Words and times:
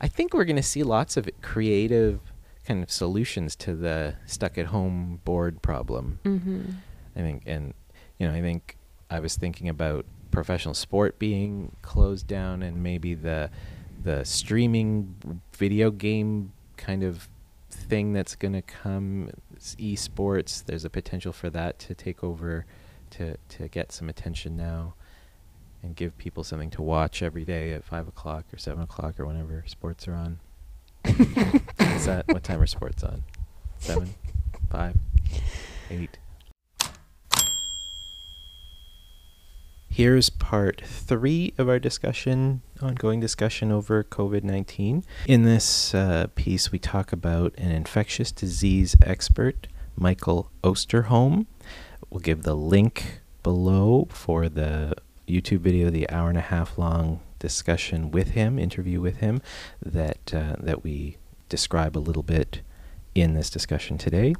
I 0.00 0.08
think 0.08 0.34
we're 0.34 0.44
going 0.44 0.56
to 0.56 0.62
see 0.62 0.82
lots 0.82 1.16
of 1.16 1.28
creative 1.42 2.20
kind 2.64 2.82
of 2.82 2.90
solutions 2.90 3.54
to 3.56 3.74
the 3.74 4.16
stuck 4.26 4.58
at 4.58 4.66
home 4.66 5.20
bored 5.24 5.62
problem. 5.62 6.18
Mm-hmm. 6.24 6.62
I 7.16 7.20
think, 7.20 7.42
and 7.46 7.74
you 8.18 8.26
know, 8.26 8.34
I 8.34 8.40
think 8.40 8.76
I 9.10 9.20
was 9.20 9.36
thinking 9.36 9.68
about 9.68 10.06
professional 10.30 10.74
sport 10.74 11.18
being 11.18 11.76
closed 11.82 12.26
down, 12.26 12.62
and 12.62 12.82
maybe 12.82 13.14
the 13.14 13.50
the 14.02 14.24
streaming 14.24 15.40
video 15.56 15.90
game 15.90 16.52
kind 16.76 17.02
of 17.02 17.28
thing 17.70 18.12
that's 18.12 18.34
going 18.34 18.52
to 18.52 18.62
come, 18.62 19.30
it's 19.54 19.74
esports. 19.76 20.64
There's 20.64 20.84
a 20.84 20.90
potential 20.90 21.32
for 21.32 21.50
that 21.50 21.78
to 21.80 21.94
take 21.94 22.24
over, 22.24 22.66
to 23.10 23.36
to 23.50 23.68
get 23.68 23.92
some 23.92 24.08
attention 24.08 24.56
now, 24.56 24.94
and 25.84 25.94
give 25.94 26.16
people 26.16 26.42
something 26.42 26.70
to 26.70 26.82
watch 26.82 27.22
every 27.22 27.44
day 27.44 27.72
at 27.72 27.84
five 27.84 28.08
o'clock 28.08 28.46
or 28.52 28.56
seven 28.56 28.82
o'clock 28.82 29.20
or 29.20 29.26
whenever 29.26 29.62
sports 29.66 30.08
are 30.08 30.14
on. 30.14 30.40
Is 31.04 32.06
that 32.06 32.24
what 32.28 32.42
time 32.42 32.60
are 32.60 32.66
sports 32.66 33.04
on? 33.04 33.22
Seven, 33.78 34.14
five, 34.70 34.96
eight. 35.90 36.18
Here's 39.90 40.30
part 40.30 40.80
three 40.84 41.52
of 41.58 41.68
our 41.68 41.78
discussion, 41.78 42.62
ongoing 42.80 43.20
discussion 43.20 43.70
over 43.70 44.02
COVID 44.02 44.42
19. 44.42 45.04
In 45.26 45.42
this 45.44 45.94
uh, 45.94 46.28
piece, 46.34 46.72
we 46.72 46.78
talk 46.78 47.12
about 47.12 47.54
an 47.58 47.70
infectious 47.70 48.32
disease 48.32 48.96
expert, 49.02 49.68
Michael 49.96 50.50
Osterholm. 50.64 51.46
We'll 52.10 52.20
give 52.20 52.42
the 52.42 52.56
link 52.56 53.20
below 53.42 54.08
for 54.10 54.48
the 54.48 54.94
YouTube 55.28 55.60
video, 55.60 55.90
the 55.90 56.08
hour 56.10 56.28
and 56.28 56.38
a 56.38 56.42
half 56.42 56.76
long 56.78 57.20
discussion 57.38 58.10
with 58.10 58.30
him, 58.30 58.58
interview 58.58 59.00
with 59.00 59.16
him, 59.18 59.40
that, 59.84 60.32
uh, 60.34 60.56
that 60.58 60.82
we 60.84 61.16
describe 61.48 61.96
a 61.96 62.00
little 62.00 62.22
bit 62.22 62.60
in 63.14 63.34
this 63.34 63.50
discussion 63.50 63.96
today. 63.98 64.34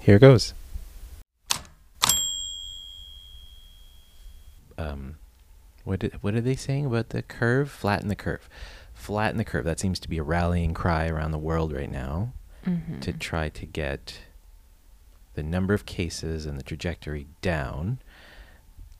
Here 0.00 0.18
goes. 0.18 0.54
um, 4.76 5.16
what 5.84 6.00
did, 6.00 6.12
what 6.22 6.34
are 6.34 6.40
they 6.40 6.54
saying 6.54 6.86
about 6.86 7.08
the 7.10 7.22
curve? 7.22 7.70
Flatten 7.70 8.08
the 8.08 8.14
curve. 8.16 8.48
Flatten 8.94 9.38
the 9.38 9.44
curve. 9.44 9.64
That 9.64 9.80
seems 9.80 9.98
to 10.00 10.08
be 10.08 10.18
a 10.18 10.22
rallying 10.22 10.74
cry 10.74 11.08
around 11.08 11.32
the 11.32 11.38
world 11.38 11.72
right 11.72 11.90
now 11.90 12.32
Mm-hmm. 12.66 12.98
to 13.00 13.12
try 13.12 13.48
to 13.48 13.64
get 13.64 14.18
the 15.34 15.42
number 15.44 15.72
of 15.72 15.86
cases 15.86 16.44
and 16.44 16.58
the 16.58 16.62
trajectory 16.62 17.26
down. 17.40 17.98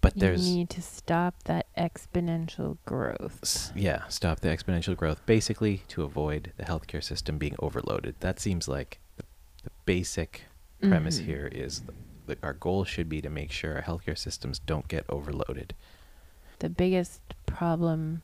But 0.00 0.14
you 0.14 0.20
there's 0.20 0.46
need 0.48 0.70
to 0.70 0.82
stop 0.82 1.34
that 1.44 1.66
exponential 1.76 2.78
growth. 2.86 3.40
s- 3.42 3.72
yeah, 3.74 4.06
stop 4.08 4.40
the 4.40 4.48
exponential 4.48 4.96
growth 4.96 5.24
basically 5.26 5.82
to 5.88 6.02
avoid 6.04 6.52
the 6.56 6.64
healthcare 6.64 7.02
system 7.02 7.36
being 7.38 7.56
overloaded. 7.58 8.14
That 8.20 8.38
seems 8.38 8.68
like 8.68 9.00
the, 9.16 9.24
the 9.64 9.70
basic 9.86 10.44
premise 10.80 11.18
Mhm. 11.20 11.24
here 11.24 11.46
is 11.50 11.82
that 12.26 12.38
our 12.44 12.52
goal 12.52 12.84
should 12.84 13.08
be 13.08 13.20
to 13.22 13.28
make 13.30 13.50
sure 13.50 13.74
our 13.76 13.82
healthcare 13.82 14.16
systems 14.16 14.60
don't 14.60 14.86
get 14.86 15.04
overloaded. 15.08 15.74
The 16.60 16.68
biggest 16.68 17.20
problem 17.46 18.22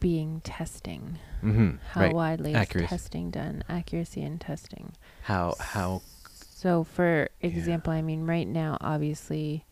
being 0.00 0.40
testing. 0.42 1.18
Mm-hmm. 1.42 1.76
How 1.90 2.00
right. 2.00 2.14
widely 2.14 2.54
Accuracy. 2.54 2.84
is 2.86 2.90
testing 3.02 3.30
done? 3.30 3.62
Accuracy 3.68 4.22
in 4.22 4.38
testing. 4.38 4.92
How 5.22 5.54
how 5.60 6.02
So, 6.62 6.84
for 6.84 7.28
Yeah. 7.40 7.48
example, 7.48 7.92
I 7.92 8.02
mean, 8.02 8.24
right 8.24 8.46
now, 8.46 8.78
obviously, 8.80 9.64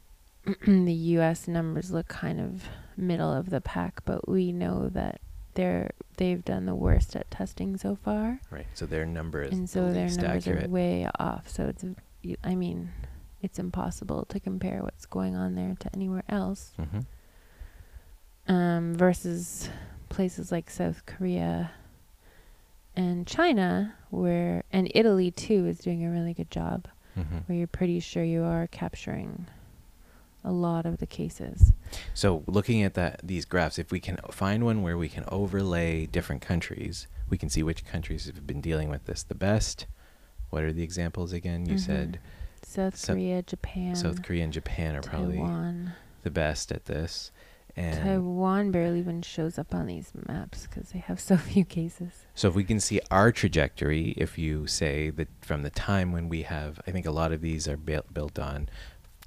the 0.64 0.92
U.S. 1.18 1.48
numbers 1.48 1.90
look 1.90 2.06
kind 2.06 2.38
of 2.40 2.62
middle 2.96 3.32
of 3.32 3.50
the 3.50 3.60
pack, 3.60 4.04
but 4.04 4.28
we 4.28 4.52
know 4.52 4.88
that 4.90 5.20
they're 5.54 5.90
they've 6.18 6.44
done 6.44 6.66
the 6.66 6.74
worst 6.74 7.16
at 7.16 7.28
testing 7.32 7.76
so 7.76 7.96
far, 7.96 8.40
right? 8.50 8.66
So 8.74 8.86
their 8.86 9.04
number 9.04 9.42
is 9.42 9.52
and 9.52 9.64
the 9.64 9.68
so 9.68 9.92
their 9.92 10.04
least 10.04 10.22
numbers 10.22 10.46
accurate. 10.46 10.66
are 10.66 10.70
way 10.70 11.08
off. 11.18 11.48
So 11.48 11.64
it's, 11.66 11.84
I 12.44 12.54
mean, 12.54 12.92
it's 13.42 13.58
impossible 13.58 14.24
to 14.26 14.38
compare 14.38 14.82
what's 14.84 15.04
going 15.04 15.34
on 15.34 15.56
there 15.56 15.74
to 15.80 15.90
anywhere 15.94 16.24
else. 16.28 16.72
hmm 16.78 17.00
um, 18.48 18.94
versus 18.94 19.68
places 20.08 20.52
like 20.52 20.70
South 20.70 21.04
Korea 21.06 21.72
and 22.96 23.26
China, 23.26 23.94
where 24.10 24.64
and 24.72 24.90
Italy 24.94 25.30
too 25.30 25.66
is 25.66 25.78
doing 25.78 26.04
a 26.04 26.10
really 26.10 26.34
good 26.34 26.50
job, 26.50 26.88
hmm 27.14 27.38
where 27.46 27.56
you're 27.58 27.66
pretty 27.66 28.00
sure 28.00 28.24
you 28.24 28.42
are 28.42 28.66
capturing 28.66 29.46
a 30.44 30.52
lot 30.52 30.86
of 30.86 30.98
the 30.98 31.06
cases. 31.06 31.72
So 32.14 32.42
looking 32.46 32.82
at 32.82 32.94
that 32.94 33.20
these 33.22 33.44
graphs, 33.44 33.78
if 33.78 33.90
we 33.90 34.00
can 34.00 34.16
find 34.30 34.64
one 34.64 34.82
where 34.82 34.96
we 34.98 35.08
can 35.08 35.24
overlay 35.28 36.06
different 36.06 36.40
countries, 36.42 37.06
we 37.28 37.36
can 37.38 37.48
see 37.48 37.62
which 37.62 37.84
countries 37.84 38.26
have 38.26 38.46
been 38.46 38.60
dealing 38.60 38.88
with 38.88 39.04
this 39.06 39.22
the 39.22 39.34
best. 39.34 39.86
What 40.50 40.62
are 40.62 40.72
the 40.72 40.82
examples 40.84 41.32
again? 41.32 41.66
You 41.66 41.74
Mhm. 41.74 41.80
said 41.80 42.18
South 42.62 42.96
South- 42.96 43.16
Korea, 43.16 43.42
Japan, 43.42 43.94
South 43.96 44.22
Korea 44.22 44.44
and 44.44 44.52
Japan 44.52 44.94
are 44.96 45.00
probably 45.02 45.44
the 46.22 46.30
best 46.30 46.70
at 46.72 46.84
this. 46.86 47.30
And 47.76 48.02
Taiwan 48.02 48.70
barely 48.70 49.00
even 49.00 49.20
shows 49.20 49.58
up 49.58 49.74
on 49.74 49.86
these 49.86 50.10
maps 50.26 50.66
because 50.66 50.90
they 50.90 50.98
have 50.98 51.20
so 51.28 51.36
few 51.36 51.64
cases. 51.64 52.26
So 52.34 52.48
if 52.48 52.54
we 52.54 52.64
can 52.64 52.80
see 52.80 53.00
our 53.10 53.30
trajectory, 53.32 54.14
if 54.16 54.38
you 54.38 54.66
say 54.66 55.10
that 55.10 55.28
from 55.42 55.62
the 55.62 55.70
time 55.70 56.12
when 56.12 56.28
we 56.28 56.42
have, 56.42 56.80
I 56.86 56.90
think 56.90 57.06
a 57.06 57.10
lot 57.10 57.32
of 57.32 57.42
these 57.42 57.68
are 57.68 57.76
built 57.76 58.12
built 58.12 58.38
on 58.38 58.68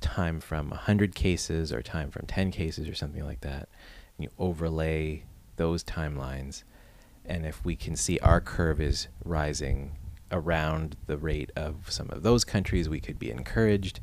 time 0.02 0.40
from 0.40 0.70
100 0.70 1.14
cases 1.14 1.74
or 1.74 1.82
time 1.82 2.10
from 2.10 2.26
10 2.26 2.52
cases 2.52 2.88
or 2.88 2.96
something 2.96 3.24
like 3.26 3.42
that, 3.42 3.70
and 4.18 4.24
you 4.24 4.30
overlay 4.40 5.24
those 5.58 5.84
timelines, 5.84 6.64
and 7.26 7.46
if 7.46 7.64
we 7.66 7.76
can 7.76 7.96
see 7.96 8.18
our 8.20 8.40
curve 8.42 8.80
is 8.80 9.10
rising 9.24 9.98
around 10.32 10.96
the 11.08 11.18
rate 11.18 11.52
of 11.56 11.92
some 11.92 12.10
of 12.12 12.24
those 12.24 12.44
countries, 12.44 12.88
we 12.88 13.00
could 13.00 13.20
be 13.20 13.30
encouraged. 13.30 14.00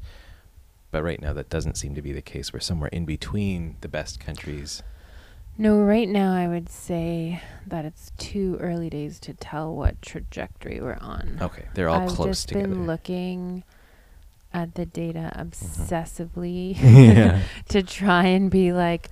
But 0.91 1.03
right 1.03 1.21
now, 1.21 1.33
that 1.33 1.49
doesn't 1.51 1.77
seem 1.77 1.95
to 1.95 2.03
be 2.03 2.13
the 2.13 2.23
case. 2.23 2.53
We're 2.53 2.61
somewhere 2.61 2.89
in 2.93 3.05
between 3.05 3.77
the 3.81 3.89
best 3.89 4.21
countries. 4.21 4.83
No, 5.59 5.79
right 5.81 6.09
now 6.09 6.35
I 6.35 6.49
would 6.49 6.69
say 6.69 7.41
that 7.67 7.85
it's 7.87 8.13
too 8.19 8.59
early 8.61 8.91
days 8.91 9.19
to 9.21 9.33
tell 9.33 9.75
what 9.75 10.01
trajectory 10.03 10.81
we're 10.81 10.99
on. 11.01 11.39
Okay, 11.41 11.65
they're 11.75 11.89
all 11.89 12.03
I've 12.03 12.09
close 12.11 12.29
just 12.29 12.49
together. 12.49 12.69
been 12.69 12.87
looking 12.87 13.65
at 14.53 14.75
the 14.75 14.85
data 14.87 15.33
obsessively 15.37 16.77
mm-hmm. 16.77 16.97
yeah. 17.19 17.43
to 17.69 17.83
try 17.83 18.27
and 18.27 18.51
be 18.51 18.73
like, 18.73 19.09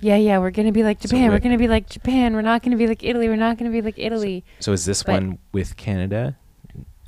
yeah, 0.00 0.16
yeah, 0.16 0.38
we're 0.38 0.50
gonna 0.52 0.72
be 0.72 0.82
like 0.84 1.02
So 1.02 1.08
Japan. 1.08 1.30
we're 1.30 1.40
gonna 1.40 1.58
be 1.58 1.68
like 1.68 1.88
Japan. 1.88 2.34
We're 2.34 2.42
not 2.42 2.62
gonna 2.62 2.76
be 2.76 2.86
like 2.86 3.02
Italy. 3.04 3.28
We're 3.28 3.36
not 3.36 3.58
gonna 3.58 3.70
be 3.70 3.82
like 3.82 3.98
Italy. 3.98 4.44
So 4.60 4.72
is 4.72 4.84
this 4.84 5.02
But- 5.02 5.12
one 5.14 5.38
with 5.52 5.76
Canada? 5.76 6.36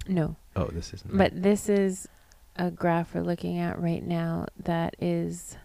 no, 0.08 0.36
Oh, 0.56 0.66
this 0.66 0.92
isn't. 0.94 1.16
but 1.16 1.30
this 1.42 1.68
is 1.68 2.08
a 2.56 2.70
graph 2.70 3.14
we're 3.14 3.22
looking 3.22 3.58
at 3.58 3.80
right 3.80 4.02
now. 4.04 4.46
That 4.62 4.94
is 5.00 5.56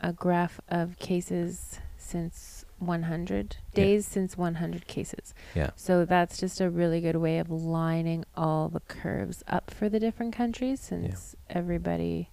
a 0.00 0.12
graph 0.12 0.60
of 0.68 0.98
cases 0.98 1.80
since 1.96 2.64
100 2.78 3.56
Yeah. 3.72 3.74
days 3.74 4.06
since 4.06 4.38
100 4.38 4.86
cases. 4.86 5.34
yeah. 5.54 5.70
So 5.74 6.04
that's 6.04 6.38
just 6.38 6.60
a 6.60 6.70
really 6.70 7.00
good 7.00 7.16
way 7.16 7.38
of 7.38 7.50
lining 7.50 8.24
all 8.36 8.68
the 8.68 8.80
curves 8.80 9.42
up 9.48 9.70
for 9.70 9.88
the 9.88 9.98
different 9.98 10.32
countries 10.34 10.80
since 10.80 11.34
everybody 11.50 12.30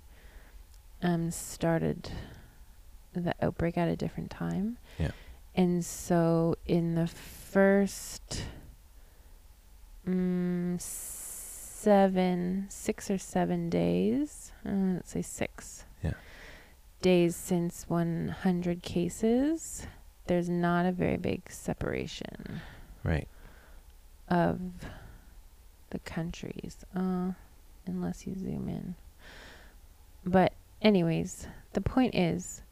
um, 1.01 1.31
started 1.31 2.11
the 3.13 3.33
outbreak 3.41 3.77
at 3.77 3.87
a 3.89 3.95
different 3.95 4.29
time. 4.29 4.77
Yeah. 4.99 5.11
And 5.55 5.83
so 5.83 6.55
in 6.65 6.95
the 6.95 7.07
first 7.07 8.43
mm, 10.07 10.79
seven, 11.95 12.65
six 12.67 13.11
or 13.11 13.17
seven 13.19 13.69
days, 13.69 14.51
uh, 14.65 14.95
let's 14.95 15.11
say 15.11 15.21
six 15.21 15.85
Yeah. 16.03 16.13
days 17.03 17.35
since 17.35 17.87
100 17.87 18.81
cases, 18.81 19.85
there's 20.25 20.49
not 20.49 20.87
a 20.87 20.91
very 20.91 21.17
big 21.17 21.47
separation 21.51 22.59
Right. 23.03 23.27
of 24.27 24.59
the 25.91 25.99
countries, 25.99 26.83
uh, 26.95 27.33
unless 27.85 28.25
you 28.25 28.33
zoom 28.35 28.67
in. 28.67 28.95
But, 30.25 30.53
anyways, 30.81 31.47
the 31.73 31.81
point 31.81 32.15
is 32.15 32.63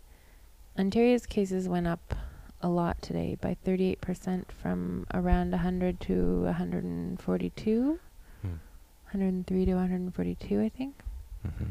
Ontario's 0.76 1.28
cases 1.28 1.70
went 1.70 1.86
up 1.86 2.16
a 2.64 2.68
lot 2.68 3.00
today 3.04 3.36
by 3.40 3.54
38% 3.64 4.52
from 4.52 5.06
around 5.14 5.52
100 5.52 6.00
to 6.00 6.46
142, 6.46 8.00
Hmm. 8.42 8.54
103 9.14 9.66
to 9.66 9.74
142, 9.74 10.62
I 10.62 10.70
think. 10.70 10.96
hmm 11.44 11.66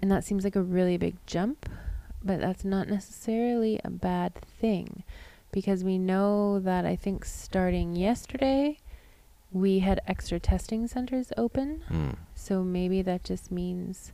And 0.00 0.10
that 0.10 0.24
seems 0.24 0.44
like 0.44 0.56
a 0.56 0.62
really 0.62 0.96
big 0.96 1.16
jump, 1.26 1.68
but 2.22 2.40
that's 2.40 2.64
not 2.64 2.88
necessarily 2.88 3.80
a 3.84 3.90
bad 3.90 4.34
thing 4.34 5.04
because 5.52 5.84
we 5.84 5.98
know 5.98 6.58
that 6.60 6.86
I 6.86 6.96
think 6.96 7.24
starting 7.24 7.96
yesterday, 7.96 8.78
we 9.52 9.80
had 9.80 10.00
extra 10.06 10.38
testing 10.38 10.86
centers 10.86 11.32
open. 11.36 11.82
Mm. 11.90 12.16
So 12.34 12.62
maybe 12.62 13.02
that 13.02 13.24
just 13.24 13.50
means 13.50 14.12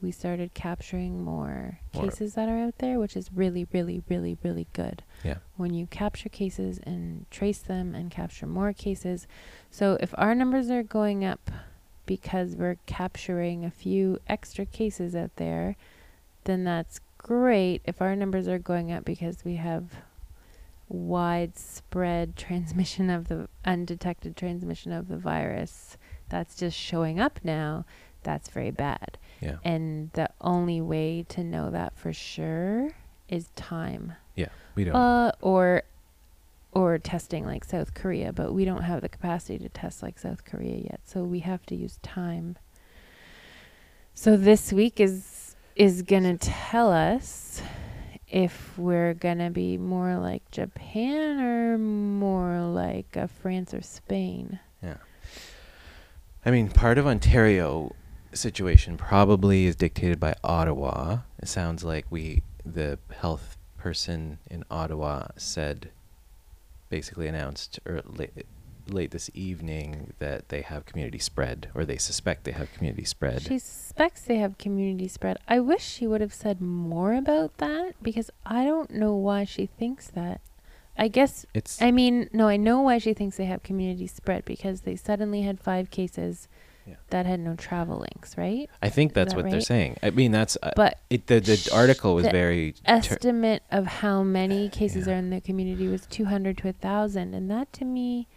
we 0.00 0.12
started 0.12 0.54
capturing 0.54 1.24
more 1.24 1.80
More. 1.94 2.04
cases 2.04 2.34
that 2.34 2.48
are 2.48 2.58
out 2.58 2.78
there, 2.78 2.98
which 2.98 3.16
is 3.16 3.30
really, 3.34 3.66
really, 3.72 4.02
really, 4.08 4.36
really 4.42 4.68
good. 4.74 5.02
Yeah. 5.24 5.38
When 5.56 5.74
you 5.74 5.86
capture 5.86 6.28
cases 6.28 6.78
and 6.84 7.26
trace 7.30 7.58
them 7.58 7.94
and 7.94 8.10
capture 8.10 8.46
more 8.46 8.72
cases. 8.72 9.26
So 9.70 9.96
if 10.00 10.14
our 10.16 10.34
numbers 10.34 10.70
are 10.70 10.82
going 10.82 11.24
up 11.24 11.50
because 12.06 12.56
we're 12.56 12.78
capturing 12.86 13.64
a 13.64 13.70
few 13.70 14.18
extra 14.28 14.64
cases 14.64 15.14
out 15.14 15.36
there, 15.36 15.76
then 16.44 16.64
that's 16.64 17.00
great. 17.18 17.82
If 17.84 18.00
our 18.00 18.16
numbers 18.16 18.48
are 18.48 18.58
going 18.58 18.92
up 18.92 19.04
because 19.04 19.44
we 19.44 19.56
have 19.56 19.90
widespread 20.88 22.36
transmission 22.36 23.10
of 23.10 23.28
the 23.28 23.48
undetected 23.64 24.36
transmission 24.36 24.92
of 24.92 25.08
the 25.08 25.16
virus 25.16 25.96
that's 26.28 26.56
just 26.56 26.76
showing 26.76 27.20
up 27.20 27.40
now, 27.42 27.84
that's 28.22 28.48
very 28.48 28.70
bad. 28.70 29.18
Yeah. 29.40 29.56
And 29.64 30.10
the 30.12 30.30
only 30.40 30.80
way 30.80 31.24
to 31.28 31.44
know 31.44 31.70
that 31.70 31.96
for 31.96 32.12
sure 32.12 32.90
is 33.28 33.50
time. 33.54 34.14
Yeah. 34.34 34.48
We 34.74 34.84
don't. 34.84 34.96
Uh, 34.96 35.32
or 35.40 35.82
or 36.76 36.98
testing 36.98 37.46
like 37.46 37.64
South 37.64 37.94
Korea, 37.94 38.34
but 38.34 38.52
we 38.52 38.66
don't 38.66 38.82
have 38.82 39.00
the 39.00 39.08
capacity 39.08 39.58
to 39.58 39.68
test 39.70 40.02
like 40.02 40.18
South 40.18 40.44
Korea 40.44 40.76
yet. 40.76 41.00
So 41.04 41.22
we 41.22 41.38
have 41.38 41.64
to 41.66 41.74
use 41.74 41.98
time. 42.02 42.58
So 44.12 44.36
this 44.36 44.74
week 44.74 45.00
is 45.00 45.56
is 45.74 46.02
going 46.02 46.24
to 46.24 46.36
tell 46.36 46.92
us 46.92 47.62
if 48.28 48.76
we're 48.76 49.14
going 49.14 49.38
to 49.38 49.48
be 49.48 49.78
more 49.78 50.18
like 50.18 50.50
Japan 50.50 51.40
or 51.40 51.78
more 51.78 52.60
like 52.60 53.16
a 53.16 53.26
France 53.26 53.72
or 53.72 53.80
Spain. 53.80 54.60
Yeah. 54.82 54.98
I 56.44 56.50
mean, 56.50 56.68
part 56.68 56.98
of 56.98 57.06
Ontario 57.06 57.94
situation 58.34 58.98
probably 58.98 59.64
is 59.64 59.76
dictated 59.76 60.20
by 60.20 60.34
Ottawa. 60.44 61.20
It 61.38 61.48
sounds 61.48 61.84
like 61.84 62.04
we, 62.10 62.42
the 62.64 62.98
health 63.20 63.56
person 63.78 64.38
in 64.50 64.64
Ottawa, 64.70 65.28
said, 65.36 65.90
basically 66.88 67.26
announced 67.26 67.80
er, 67.86 67.96
or 67.96 68.02
late, 68.12 68.46
late 68.88 69.10
this 69.10 69.30
evening 69.34 70.12
that 70.18 70.48
they 70.48 70.62
have 70.62 70.86
community 70.86 71.18
spread, 71.18 71.70
or 71.74 71.84
they 71.84 71.96
suspect 71.96 72.44
they 72.44 72.52
have 72.52 72.72
community 72.72 73.04
spread. 73.04 73.42
She 73.42 73.58
suspects 73.58 74.22
they 74.22 74.36
have 74.36 74.58
community 74.58 75.08
spread. 75.08 75.38
I 75.48 75.60
wish 75.60 75.82
she 75.82 76.06
would 76.06 76.20
have 76.20 76.34
said 76.34 76.60
more 76.60 77.14
about 77.14 77.56
that 77.58 77.94
because 78.02 78.30
I 78.44 78.64
don't 78.64 78.90
know 78.90 79.14
why 79.14 79.44
she 79.44 79.66
thinks 79.66 80.08
that. 80.08 80.40
I 80.98 81.08
guess 81.08 81.44
it's 81.52 81.82
I 81.82 81.90
mean, 81.90 82.30
no, 82.32 82.48
I 82.48 82.56
know 82.56 82.80
why 82.80 82.98
she 82.98 83.12
thinks 83.12 83.36
they 83.36 83.44
have 83.44 83.62
community 83.62 84.06
spread 84.06 84.44
because 84.44 84.82
they 84.82 84.96
suddenly 84.96 85.42
had 85.42 85.60
five 85.60 85.90
cases 85.90 86.48
Yeah. 86.86 86.94
that 87.10 87.26
had 87.26 87.40
no 87.40 87.56
travel 87.56 87.98
links, 87.98 88.38
right? 88.38 88.70
I 88.80 88.88
think 88.88 89.12
that's 89.12 89.34
that 89.34 89.42
what 89.42 89.50
they're 89.50 89.60
saying. 89.60 89.96
I 90.02 90.10
mean, 90.10 90.30
that's 90.32 90.56
uh, 90.62 90.70
But 90.76 90.98
it. 91.10 91.26
The 91.26 91.40
the 91.40 91.70
article 91.74 92.14
was 92.14 92.24
the 92.26 92.30
very 92.30 92.72
ter- 92.72 92.80
estimate 92.86 93.62
of 93.72 93.86
how 93.86 94.22
many 94.22 94.68
cases 94.68 95.06
Yeah. 95.06 95.14
are 95.14 95.16
in 95.16 95.30
the 95.30 95.40
community 95.40 95.88
was 95.88 96.06
200 96.06 96.58
to 96.58 96.64
1,000, 96.68 97.34
and 97.34 97.50
that 97.50 97.72
to 97.74 97.84
me 97.84 98.28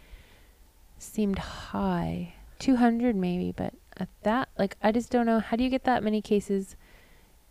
seemed 0.98 1.38
high. 1.38 2.34
200 2.58 3.16
maybe, 3.16 3.52
but 3.56 3.72
at 3.96 4.08
that, 4.22 4.48
like, 4.58 4.76
I 4.82 4.92
just 4.92 5.10
don't 5.10 5.26
know. 5.26 5.40
How 5.40 5.56
do 5.56 5.64
you 5.64 5.70
get 5.70 5.84
that 5.84 6.02
many 6.02 6.20
cases? 6.20 6.76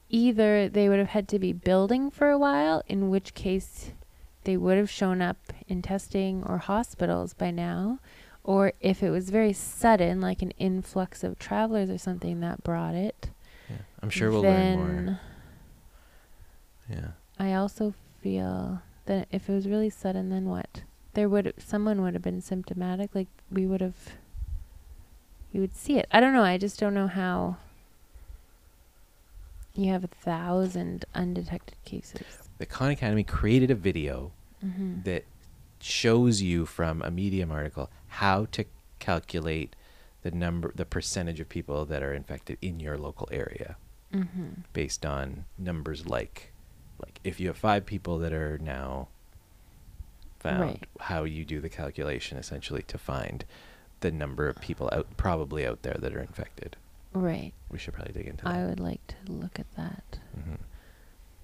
Either 0.10 0.68
they 0.69 0.90
would 0.90 1.00
have 1.00 1.10
had 1.10 1.28
to 1.30 1.40
be 1.40 1.54
building 1.54 2.10
for 2.10 2.30
a 2.30 2.38
while, 2.38 2.81
in 2.88 3.10
which 3.10 3.34
case 3.34 3.92
they 4.44 4.57
would 4.57 4.78
have 4.78 4.90
shown 4.90 5.22
up 5.22 5.38
in 5.68 5.81
testing 5.81 6.44
or 6.45 6.57
hospitals 6.57 7.34
by 7.34 7.52
now, 7.52 8.00
or 8.50 8.74
if 8.81 9.04
it 9.04 9.12
was 9.12 9.30
very 9.30 9.54
sudden, 9.54 10.19
like 10.22 10.42
an 10.42 10.50
influx 10.57 11.24
of 11.24 11.38
travelers 11.38 11.88
or 11.88 12.00
something 12.00 12.40
that 12.40 12.63
brought 12.63 12.96
it. 12.96 13.30
yeah, 13.69 13.75
I'm 14.01 14.10
sure 14.10 14.31
we'll 14.31 14.42
learn 14.42 15.06
more. 15.06 15.19
Yeah. 16.90 17.07
I 17.38 17.54
also 17.54 17.94
feel 18.24 18.81
that 19.06 19.28
if 19.31 19.48
it 19.50 19.54
was 19.54 19.68
really 19.68 19.92
sudden, 19.92 20.31
then 20.31 20.46
what? 20.46 20.81
There 21.13 21.30
would 21.30 21.54
someone 21.60 22.01
would 22.01 22.16
have 22.16 22.24
been 22.24 22.42
symptomatic. 22.42 23.13
Like 23.13 23.28
we 23.51 23.68
would 23.68 23.81
have, 23.81 24.16
we 25.54 25.60
would 25.60 25.75
see 25.75 26.00
it. 26.00 26.07
I 26.12 26.19
don't 26.19 26.34
know. 26.34 26.42
I 26.44 26.57
just 26.57 26.80
don't 26.80 26.95
know 26.95 27.07
how. 27.07 27.57
You 29.75 29.92
have 29.92 30.04
a 30.04 30.07
thousand 30.07 31.06
undetected 31.13 31.78
cases. 31.86 32.50
The 32.57 32.66
Khan 32.66 32.90
Academy 32.90 33.24
created 33.24 33.69
a 33.69 33.75
video 33.75 34.31
Mm-hmm. 34.66 35.04
that 35.04 35.24
shows 35.81 36.42
you 36.42 36.66
from 36.66 37.02
a 37.02 37.12
Medium 37.12 37.52
article 37.52 37.90
how 38.08 38.46
to 38.52 38.66
calculate 39.00 39.76
the 40.22 40.31
number, 40.31 40.72
the 40.76 40.86
percentage 40.86 41.40
of 41.40 41.48
people 41.50 41.86
that 41.86 42.04
are 42.04 42.14
infected 42.14 42.58
in 42.62 42.80
your 42.80 42.98
local 42.98 43.28
area 43.31 43.78
Mm-hmm. 44.14 44.62
based 44.74 45.06
on 45.06 45.46
numbers 45.58 46.08
like, 46.08 46.52
like 47.00 47.20
if 47.24 47.40
you 47.40 47.46
have 47.48 47.58
five 47.58 47.86
people 47.86 48.18
that 48.20 48.34
are 48.34 48.58
now 48.58 49.08
found, 50.40 50.60
Right. 50.62 50.84
how 51.00 51.24
you 51.26 51.46
do 51.46 51.62
the 51.62 51.70
calculation 51.70 52.38
essentially 52.40 52.81
to 52.84 52.98
find 52.98 53.46
the 54.00 54.10
number 54.12 54.48
of 54.48 54.60
people 54.62 54.90
out, 54.92 55.06
probably 55.18 55.66
out 55.66 55.84
there 55.84 55.98
that 56.00 56.16
are 56.16 56.22
infected. 56.22 56.76
Right. 57.14 57.54
We 57.70 57.78
should 57.78 57.94
probably 57.94 58.14
dig 58.14 58.28
into 58.28 58.46
that. 58.46 58.56
I 58.56 58.66
would 58.66 58.80
like 58.80 59.06
to 59.08 59.31
look 59.31 59.60
at 59.60 59.72
that. 59.76 60.18
hmm 60.34 60.56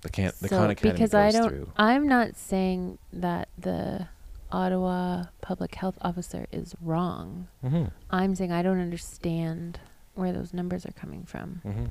The 0.02 0.10
can 0.10 0.32
the 0.42 0.50
Khan 0.50 0.70
Academy 0.72 0.94
because 0.94 1.14
I 1.14 1.32
don't, 1.32 1.50
through. 1.50 1.72
I'm 1.78 2.08
not 2.08 2.36
saying 2.36 2.98
that 3.14 3.50
the 3.58 4.08
Ottawa 4.56 5.26
public 5.42 5.76
health 5.76 5.98
officer 6.02 6.48
is 6.52 6.76
wrong. 6.82 7.48
Mm-hmm. 7.64 7.86
I'm 8.10 8.36
saying 8.36 8.54
I 8.54 8.62
don't 8.62 8.80
understand 8.80 9.80
where 10.14 10.32
those 10.32 10.54
numbers 10.54 10.86
are 10.86 10.94
coming 10.94 11.26
from, 11.26 11.62
Mm-hmm. 11.66 11.86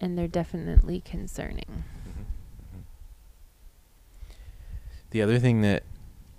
and 0.00 0.16
they're 0.16 0.26
definitely 0.26 1.00
concerning. 1.02 1.84
The 5.10 5.20
other 5.20 5.38
thing 5.38 5.60
that 5.60 5.82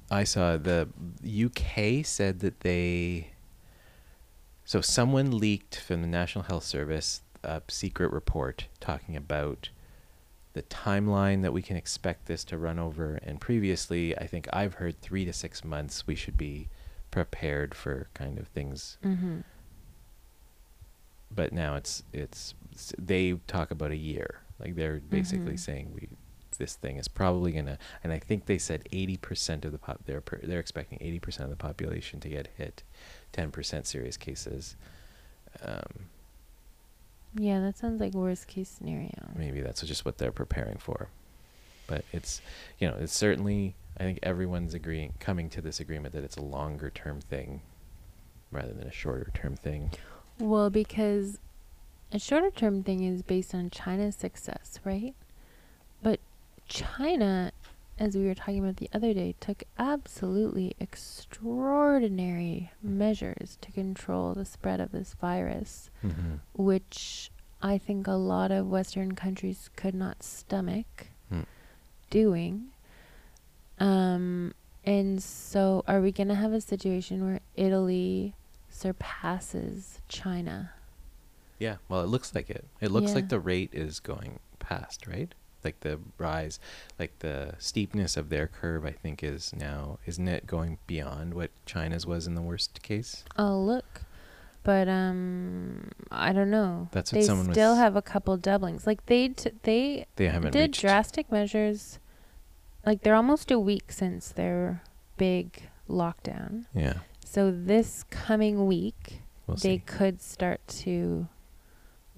I 0.10 0.24
saw, 0.24 0.58
the 0.58 0.88
UK 1.24 2.04
said 2.06 2.40
that 2.40 2.62
they. 2.62 3.30
So 4.66 4.82
someone 4.82 5.38
leaked 5.38 5.80
from 5.80 6.02
the 6.02 6.08
National 6.08 6.46
Health 6.46 6.64
Service 6.64 7.22
a 7.44 7.62
secret 7.68 8.12
report 8.12 8.68
talking 8.80 9.16
about 9.16 9.70
the 10.54 10.62
timeline 10.64 11.42
that 11.42 11.52
we 11.54 11.62
can 11.62 11.76
expect 11.76 12.26
this 12.28 12.44
to 12.46 12.58
run 12.58 12.78
over. 12.80 13.16
And 13.24 13.42
previously, 13.42 14.16
I 14.18 14.28
think 14.28 14.48
I've 14.54 14.76
heard 14.76 15.02
three 15.02 15.26
to 15.26 15.34
six 15.34 15.64
months 15.64 16.06
we 16.08 16.16
should 16.16 16.38
be 16.38 16.70
prepared 17.12 17.74
for 17.76 18.08
kind 18.14 18.38
of 18.40 18.48
things. 18.48 18.98
Mm-hmm. 19.04 19.40
But 21.32 21.52
now 21.54 21.76
it's 21.76 22.04
it's 22.14 22.54
they 22.98 23.34
talk 23.48 23.72
about 23.72 23.92
a 23.92 23.96
year. 23.96 24.42
Like 24.60 24.76
they're 24.76 25.00
basically 25.00 25.54
Mhm. 25.54 25.60
saying 25.60 25.92
we 25.94 26.10
this 26.60 26.76
thing 26.76 26.98
is 26.98 27.08
probably 27.08 27.52
gonna. 27.52 27.80
And 28.04 28.14
I 28.14 28.20
think 28.20 28.46
they 28.46 28.60
said 28.60 28.88
eighty 28.92 29.18
percent 29.18 29.66
of 29.66 29.72
the 29.72 29.80
pop. 29.80 30.02
They're 30.06 30.22
per, 30.22 30.40
they're 30.44 30.60
expecting 30.60 31.00
eighty 31.02 31.20
percent 31.20 31.46
of 31.46 31.50
the 31.50 31.56
population 31.56 32.20
to 32.20 32.30
get 32.30 32.50
hit, 32.56 32.84
ten 33.32 33.50
percent 33.50 33.88
serious 33.88 34.18
cases. 34.18 34.76
Um, 35.64 36.10
Yeah, 37.36 37.60
that 37.62 37.78
sounds 37.78 38.00
like 38.00 38.14
worst 38.14 38.48
case 38.48 38.70
scenario. 38.70 39.12
maybe 39.36 39.62
that's 39.62 39.82
just 39.82 40.06
what 40.06 40.18
they're 40.18 40.32
preparing 40.32 40.78
for. 40.78 41.10
But 41.88 42.06
it's 42.14 42.42
you 42.80 42.88
know 42.88 42.96
it's 43.00 43.14
certainly 43.14 43.76
I 43.98 44.04
think 44.04 44.20
everyone's 44.24 44.74
agreeing 44.74 45.14
coming 45.20 45.50
to 45.52 45.62
this 45.62 45.80
agreement 45.80 46.14
that 46.14 46.24
it's 46.24 46.38
a 46.38 46.42
longer 46.42 46.90
term 46.90 47.22
thing 47.22 47.62
rather 48.52 48.74
than 48.74 48.88
a 48.88 48.92
shorter 48.92 49.32
term 49.34 49.56
thing. 49.56 49.92
Well, 50.40 50.70
because 50.70 51.40
a 52.12 52.20
shorter 52.20 52.52
term 52.52 52.84
thing 52.84 53.04
is 53.04 53.22
based 53.22 53.54
on 53.54 53.70
China's 53.70 54.16
success, 54.16 54.80
right? 54.84 55.16
But 56.02 56.20
China, 56.68 57.52
as 58.00 58.16
we 58.16 58.26
were 58.26 58.34
talking 58.36 58.60
about 58.60 58.78
the 58.78 58.90
other 58.94 59.14
day, 59.14 59.36
took 59.40 59.64
absolutely 59.78 60.76
extraordinary 60.80 62.72
measures 62.82 63.58
to 63.62 63.72
control 63.72 64.34
the 64.34 64.46
spread 64.46 64.80
of 64.80 64.92
this 64.92 65.14
virus, 65.20 65.90
Mm-hmm. 66.04 66.36
which 66.54 67.32
I 67.62 67.78
think 67.78 68.08
a 68.08 68.12
lot 68.14 68.52
of 68.52 68.68
Western 68.68 69.14
countries 69.16 69.70
could 69.76 69.96
not 69.96 70.22
stomach 70.24 71.08
Hmm. 71.30 71.42
doing. 72.10 72.72
Um, 73.80 74.54
and 74.84 75.22
so, 75.24 75.84
are 75.88 76.02
we 76.02 76.12
going 76.12 76.28
to 76.28 76.36
have 76.36 76.52
a 76.54 76.62
situation 76.62 77.26
where 77.26 77.40
Italy 77.56 78.36
surpasses 78.70 80.02
China? 80.10 80.72
Yeah, 81.60 81.78
well, 81.88 82.02
it 82.02 82.08
looks 82.08 82.36
like 82.36 82.50
it. 82.50 82.66
It 82.82 82.92
looks 82.92 83.10
Yeah. 83.12 83.16
like 83.16 83.30
the 83.30 83.40
rate 83.40 83.70
is 83.74 84.00
going 84.02 84.40
past, 84.60 85.08
right? 85.08 85.34
Like 85.64 85.80
the 85.82 86.00
rise, 86.18 86.60
like 87.00 87.20
the 87.20 87.54
steepness 87.60 88.18
of 88.18 88.30
their 88.30 88.48
curve, 88.48 88.86
I 88.86 88.92
think 88.92 89.24
is 89.24 89.54
now, 89.54 90.00
isn't 90.06 90.28
it 90.28 90.46
going 90.48 90.78
beyond 90.88 91.34
what 91.34 91.52
China's 91.66 92.06
was 92.06 92.28
in 92.28 92.36
the 92.36 92.42
worst 92.42 92.82
case? 92.82 93.24
I'll 93.38 93.66
look. 93.66 94.02
But 94.64 94.88
um, 94.88 95.90
I 96.10 96.32
don't 96.32 96.50
know. 96.50 96.88
That's 96.92 97.12
what 97.12 97.20
they 97.20 97.26
someone 97.26 97.48
was- 97.48 97.56
still 97.56 97.76
have 97.76 97.96
a 97.96 98.02
couple 98.02 98.36
doublings. 98.38 98.88
Like 98.88 99.06
they 99.08 99.30
t- 99.30 99.52
they 99.64 100.06
They 100.16 100.28
haven't 100.30 100.52
did 100.52 100.62
reached. 100.70 100.82
drastic 100.82 101.32
measures. 101.32 102.00
Like 102.86 103.02
they're 103.04 103.16
almost 103.16 103.52
a 103.52 103.60
week 103.60 103.92
since 103.92 104.30
their 104.30 104.82
big 105.18 105.64
lockdown. 105.90 106.66
yeah, 106.74 107.00
So 107.26 107.52
this 107.52 108.04
coming 108.10 108.66
week, 108.66 109.22
we'll 109.48 109.58
they 109.58 109.78
see. 109.78 109.84
could 109.86 110.22
start 110.22 110.66
to 110.84 111.28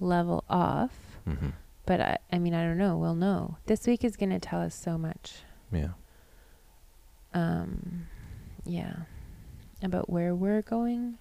level 0.00 0.44
off. 0.48 0.92
hmm 1.24 1.50
But 1.86 2.00
I, 2.00 2.18
I 2.32 2.38
mean, 2.38 2.52
I 2.52 2.64
don't 2.64 2.78
know. 2.78 2.96
We'll 2.96 3.14
know. 3.14 3.58
This 3.66 3.86
week 3.86 4.04
is 4.04 4.16
going 4.16 4.30
to 4.30 4.40
tell 4.40 4.60
us 4.60 4.74
so 4.74 4.98
much. 4.98 5.36
Yeah. 5.72 5.90
Um, 7.32 8.06
yeah, 8.64 8.94
about 9.82 10.10
where 10.10 10.34
we're 10.34 10.62
going, 10.62 11.18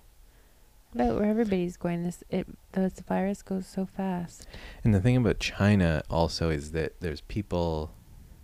about 0.93 1.15
where 1.15 1.29
everybody's 1.29 1.77
going. 1.77 2.03
This 2.03 2.23
it 2.29 2.47
this 2.71 2.99
virus 3.01 3.41
goes 3.41 3.67
so 3.67 3.85
fast. 3.85 4.47
And 4.83 4.93
the 4.93 4.99
thing 4.99 5.17
about 5.17 5.39
China 5.39 6.03
also 6.09 6.49
is 6.49 6.71
that 6.71 6.99
there's 7.01 7.21
people, 7.21 7.91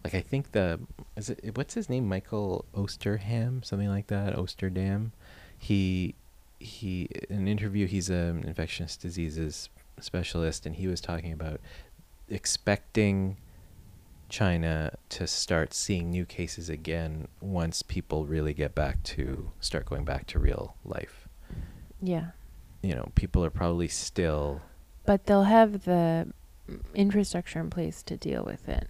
like 0.03 0.13
I 0.13 0.21
think 0.21 0.51
the 0.51 0.79
is 1.15 1.29
it 1.29 1.57
what's 1.57 1.73
his 1.73 1.89
name 1.89 2.07
Michael 2.07 2.65
Osterham 2.75 3.63
something 3.65 3.89
like 3.89 4.07
that 4.07 4.35
Osterdam, 4.35 5.11
he 5.57 6.15
he 6.59 7.07
in 7.29 7.39
an 7.39 7.47
interview 7.47 7.87
he's 7.87 8.09
an 8.09 8.43
infectious 8.43 8.95
diseases 8.95 9.69
specialist 9.99 10.65
and 10.65 10.75
he 10.75 10.87
was 10.87 11.01
talking 11.01 11.31
about 11.31 11.59
expecting 12.31 13.37
China 14.29 14.93
to 15.09 15.27
start 15.27 15.73
seeing 15.73 16.09
new 16.09 16.25
cases 16.25 16.69
again 16.69 17.27
once 17.41 17.81
people 17.81 18.25
really 18.25 18.53
get 18.53 18.73
back 18.73 19.03
to 19.03 19.51
start 19.59 19.85
going 19.85 20.05
back 20.05 20.25
to 20.27 20.39
real 20.39 20.75
life. 20.85 21.27
Yeah, 22.01 22.27
You 22.81 22.95
know, 22.95 23.11
people 23.15 23.43
are 23.45 23.49
probably 23.51 23.87
still 23.87 24.61
but 25.05 25.25
they'll 25.25 25.43
have 25.43 25.83
the 25.85 26.31
infrastructure 26.93 27.59
in 27.59 27.69
place 27.69 28.03
to 28.03 28.15
deal 28.17 28.43
with 28.43 28.69
it 28.69 28.87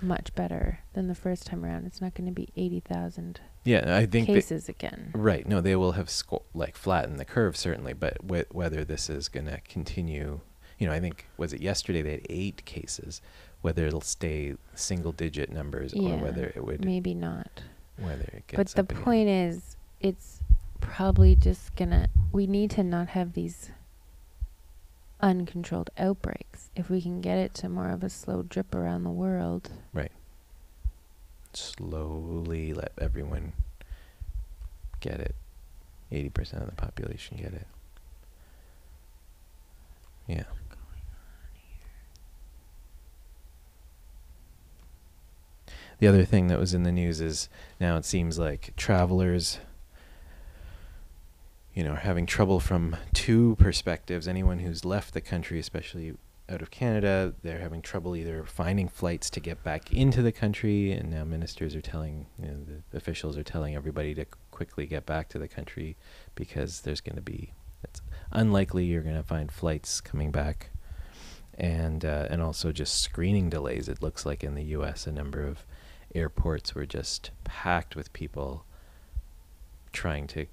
much 0.00 0.34
better 0.34 0.80
than 0.92 1.08
the 1.08 1.14
first 1.14 1.46
time 1.46 1.64
around. 1.64 1.86
It's 1.86 2.00
not 2.00 2.14
going 2.14 2.26
to 2.26 2.32
be 2.32 2.50
eighty 2.56 2.80
thousand 2.80 3.40
yeah, 3.64 3.96
I 3.96 4.04
think 4.06 4.26
they- 4.28 4.34
cases 4.34 4.68
again. 4.68 5.10
Right. 5.14 5.46
No, 5.48 5.60
they 5.62 5.74
will 5.74 5.92
have 5.92 6.10
sco- 6.10 6.44
like 6.54 6.76
flattened 6.76 7.18
the 7.18 7.24
curve 7.24 7.56
certainly, 7.56 7.94
but 7.94 8.18
wh- 8.30 8.54
whether 8.54 8.84
this 8.84 9.08
is 9.10 9.28
going 9.28 9.46
to 9.46 9.58
continue, 9.62 10.40
you 10.78 10.86
know, 10.86 10.92
I 10.92 11.00
think 11.00 11.26
was 11.36 11.52
it 11.52 11.60
yesterday 11.60 12.02
they 12.02 12.12
had 12.12 12.26
eight 12.30 12.64
cases. 12.64 13.20
Whether 13.62 13.86
it'll 13.86 14.02
stay 14.02 14.56
single 14.74 15.12
digit 15.12 15.50
numbers 15.50 15.94
Yeah, 15.94 16.14
or 16.14 16.16
whether 16.18 16.52
it 16.54 16.62
would 16.64 16.84
Maybe 16.84 17.14
not. 17.14 17.62
whether 17.96 18.24
it 18.24 18.44
But 18.48 18.56
gets. 18.58 18.72
the 18.74 18.80
up 18.82 18.90
again. 18.92 19.02
point 19.02 19.28
is, 19.28 19.76
it's 20.00 20.40
probably 20.82 21.34
just 21.34 21.74
gonna. 21.74 22.08
We 22.30 22.46
need 22.46 22.70
to 22.72 22.82
not 22.84 23.08
have 23.10 23.32
these 23.32 23.70
uncontrolled 25.20 25.88
outbreaks. 25.96 26.68
If 26.76 26.90
we 26.90 27.00
can 27.00 27.22
get 27.22 27.38
it 27.38 27.54
to 27.54 27.70
more 27.70 27.88
of 27.88 28.02
a 28.04 28.10
slow 28.10 28.42
drip 28.42 28.74
around 28.74 29.04
the 29.04 29.10
world, 29.10 29.70
Right. 29.94 30.12
slowly 31.54 32.74
let 32.74 32.92
everyone 32.98 33.52
get 35.00 35.20
it. 35.20 35.34
Eighty 36.10 36.28
percent 36.28 36.62
of 36.62 36.68
the 36.68 36.76
population 36.76 37.38
get 37.38 37.54
it. 37.54 37.66
Yeah. 40.26 40.44
The 46.04 46.08
other 46.08 46.26
thing 46.26 46.48
that 46.48 46.58
was 46.58 46.74
in 46.74 46.82
the 46.82 46.92
news 46.92 47.22
is 47.22 47.48
now 47.80 47.96
it 47.96 48.04
seems 48.04 48.38
like 48.38 48.74
travelers, 48.76 49.58
you 51.72 51.82
know, 51.82 51.92
are 51.92 51.96
having 51.96 52.26
trouble 52.26 52.60
from 52.60 52.94
two 53.14 53.56
perspectives. 53.58 54.28
Anyone 54.28 54.58
who's 54.58 54.84
left 54.84 55.14
the 55.14 55.22
country, 55.22 55.58
especially 55.58 56.12
out 56.46 56.60
of 56.60 56.70
Canada, 56.70 57.32
they're 57.42 57.60
having 57.60 57.80
trouble 57.80 58.14
either 58.14 58.44
finding 58.44 58.86
flights 58.86 59.30
to 59.30 59.40
get 59.40 59.64
back 59.64 59.94
into 59.94 60.20
the 60.20 60.30
country, 60.30 60.92
and 60.92 61.10
now 61.10 61.24
ministers 61.24 61.74
are 61.74 61.80
telling, 61.80 62.26
you 62.38 62.48
know, 62.48 62.58
the 62.90 62.98
officials 62.98 63.38
are 63.38 63.42
telling 63.42 63.74
everybody 63.74 64.14
to 64.14 64.26
quickly 64.50 64.84
get 64.84 65.06
back 65.06 65.30
to 65.30 65.38
the 65.38 65.48
country 65.48 65.96
because 66.34 66.82
there's 66.82 67.00
going 67.00 67.16
to 67.16 67.22
be, 67.22 67.54
it's 67.82 68.02
unlikely 68.30 68.84
you're 68.84 69.00
going 69.00 69.16
to 69.16 69.22
find 69.22 69.50
flights 69.50 70.02
coming 70.02 70.30
back, 70.30 70.68
and 71.54 72.04
uh, 72.04 72.26
and 72.28 72.42
also 72.42 72.72
just 72.72 73.00
screening 73.00 73.48
delays. 73.48 73.88
It 73.88 74.02
looks 74.02 74.26
like 74.26 74.44
in 74.44 74.54
the 74.54 74.64
U.S. 74.64 75.06
a 75.06 75.10
number 75.10 75.46
of 75.46 75.64
airports 76.14 76.74
were 76.74 76.86
just 76.86 77.30
packed 77.44 77.96
with 77.96 78.12
people 78.12 78.64
trying 79.92 80.26
to 80.28 80.46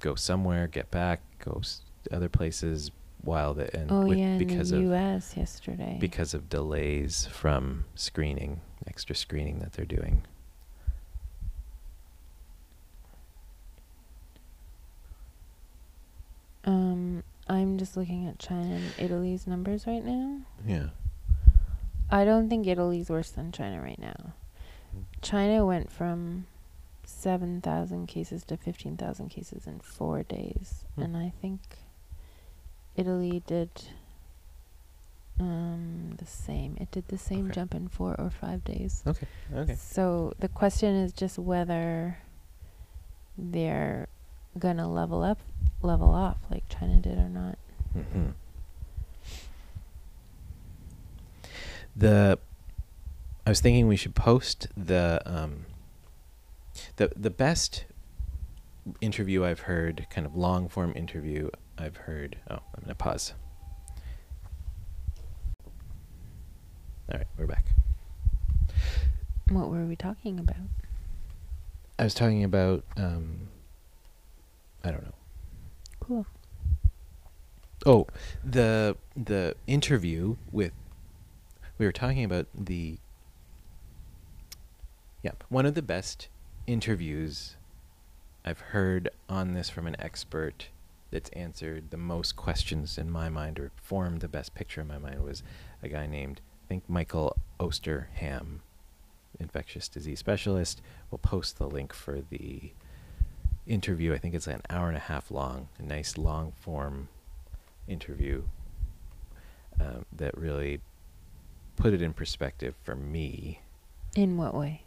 go 0.00 0.14
somewhere, 0.14 0.66
get 0.66 0.90
back, 0.90 1.20
go 1.44 1.58
s- 1.62 1.82
other 2.10 2.28
places 2.28 2.90
while 3.22 3.54
the 3.54 3.74
and 3.76 3.90
oh 3.92 4.06
with- 4.06 4.18
yeah, 4.18 4.24
in 4.34 4.38
because 4.38 4.70
the 4.70 4.76
of 4.78 4.82
U.S. 4.84 5.34
yesterday. 5.36 5.96
because 6.00 6.34
of 6.34 6.48
delays 6.48 7.26
from 7.26 7.84
screening, 7.94 8.60
extra 8.86 9.14
screening 9.14 9.60
that 9.60 9.72
they're 9.74 9.84
doing. 9.84 10.22
um, 16.64 17.22
I'm 17.48 17.78
just 17.78 17.96
looking 17.96 18.26
at 18.28 18.38
China 18.38 18.74
and 18.76 18.94
Italy's 18.98 19.46
numbers 19.46 19.86
right 19.86 20.04
now. 20.04 20.40
Yeah. 20.66 20.88
I 22.10 22.24
don't 22.24 22.48
think 22.48 22.66
Italy's 22.66 23.08
worse 23.10 23.30
than 23.30 23.52
China 23.52 23.80
right 23.80 23.98
now. 23.98 24.34
China 25.20 25.64
went 25.64 25.90
from 25.92 26.46
7,000 27.04 28.06
cases 28.06 28.44
to 28.44 28.56
15,000 28.56 29.28
cases 29.28 29.66
in 29.66 29.80
four 29.80 30.22
days. 30.22 30.84
Hmm. 30.96 31.02
And 31.02 31.16
I 31.16 31.32
think 31.40 31.60
Italy 32.96 33.42
did 33.46 33.70
um, 35.40 36.14
the 36.18 36.26
same. 36.26 36.76
It 36.80 36.90
did 36.90 37.08
the 37.08 37.18
same 37.18 37.46
Okay. 37.46 37.54
jump 37.54 37.74
in 37.74 37.88
four 37.88 38.14
or 38.20 38.30
five 38.30 38.64
days. 38.64 39.02
Okay. 39.06 39.26
Okay. 39.54 39.74
So 39.74 40.34
the 40.38 40.48
question 40.48 40.94
is 40.94 41.12
just 41.12 41.38
whether 41.38 42.18
they're 43.38 44.08
going 44.58 44.76
to 44.76 44.86
level 44.86 45.22
up, 45.22 45.38
level 45.80 46.10
off 46.10 46.38
like 46.50 46.68
China 46.68 46.96
did 47.00 47.18
or 47.18 47.28
not. 47.28 47.58
hmm 47.94 48.30
The 51.96 52.38
I 53.44 53.50
was 53.50 53.60
thinking 53.60 53.88
we 53.88 53.96
should 53.96 54.14
post 54.14 54.68
the 54.76 55.20
um, 55.26 55.66
the 56.96 57.10
the 57.16 57.30
best 57.30 57.86
interview 59.00 59.44
I've 59.44 59.60
heard, 59.60 60.06
kind 60.10 60.26
of 60.26 60.36
long 60.36 60.68
form 60.68 60.92
interview 60.94 61.50
I've 61.76 61.96
heard. 61.96 62.36
Oh, 62.48 62.60
I'm 62.74 62.82
gonna 62.82 62.94
pause. 62.94 63.34
All 67.10 67.18
right, 67.18 67.26
we're 67.36 67.46
back. 67.46 67.64
What 69.48 69.70
were 69.70 69.84
we 69.84 69.96
talking 69.96 70.38
about? 70.38 70.56
I 71.98 72.04
was 72.04 72.14
talking 72.14 72.44
about 72.44 72.84
um, 72.96 73.48
I 74.84 74.92
don't 74.92 75.02
know. 75.04 75.14
Cool. 75.98 76.26
Oh, 77.84 78.06
the 78.44 78.96
the 79.16 79.56
interview 79.66 80.36
with 80.52 80.70
we 81.78 81.86
were 81.86 81.92
talking 81.92 82.22
about 82.22 82.46
the 82.54 82.98
yeah 85.22 85.32
one 85.48 85.66
of 85.66 85.74
the 85.74 85.82
best 85.82 86.28
interviews 86.66 87.56
I've 88.44 88.60
heard 88.60 89.08
on 89.28 89.54
this 89.54 89.70
from 89.70 89.86
an 89.86 89.96
expert 89.98 90.68
that's 91.12 91.30
answered 91.30 91.90
the 91.90 91.96
most 91.96 92.34
questions 92.34 92.98
in 92.98 93.10
my 93.10 93.28
mind 93.28 93.58
or 93.58 93.70
formed 93.76 94.20
the 94.20 94.28
best 94.28 94.54
picture 94.54 94.80
in 94.80 94.88
my 94.88 94.98
mind 94.98 95.22
was 95.22 95.42
a 95.82 95.88
guy 95.88 96.06
named 96.06 96.40
I 96.64 96.68
think 96.68 96.88
Michael 96.88 97.36
Osterham, 97.60 98.60
infectious 99.38 99.88
disease 99.88 100.18
specialist. 100.18 100.80
We'll 101.10 101.18
post 101.18 101.58
the 101.58 101.68
link 101.68 101.92
for 101.92 102.22
the 102.30 102.72
interview. 103.66 104.14
I 104.14 104.18
think 104.18 104.34
it's 104.34 104.46
like 104.46 104.56
an 104.56 104.62
hour 104.70 104.88
and 104.88 104.96
a 104.96 105.00
half 105.00 105.30
long, 105.30 105.68
a 105.78 105.82
nice 105.82 106.16
long 106.16 106.52
form 106.60 107.08
interview 107.86 108.44
um, 109.80 110.06
that 110.16 110.36
really 110.36 110.80
put 111.76 111.92
it 111.92 112.00
in 112.00 112.12
perspective 112.12 112.74
for 112.82 112.96
me. 112.96 113.60
In 114.16 114.36
what 114.36 114.54
way? 114.54 114.82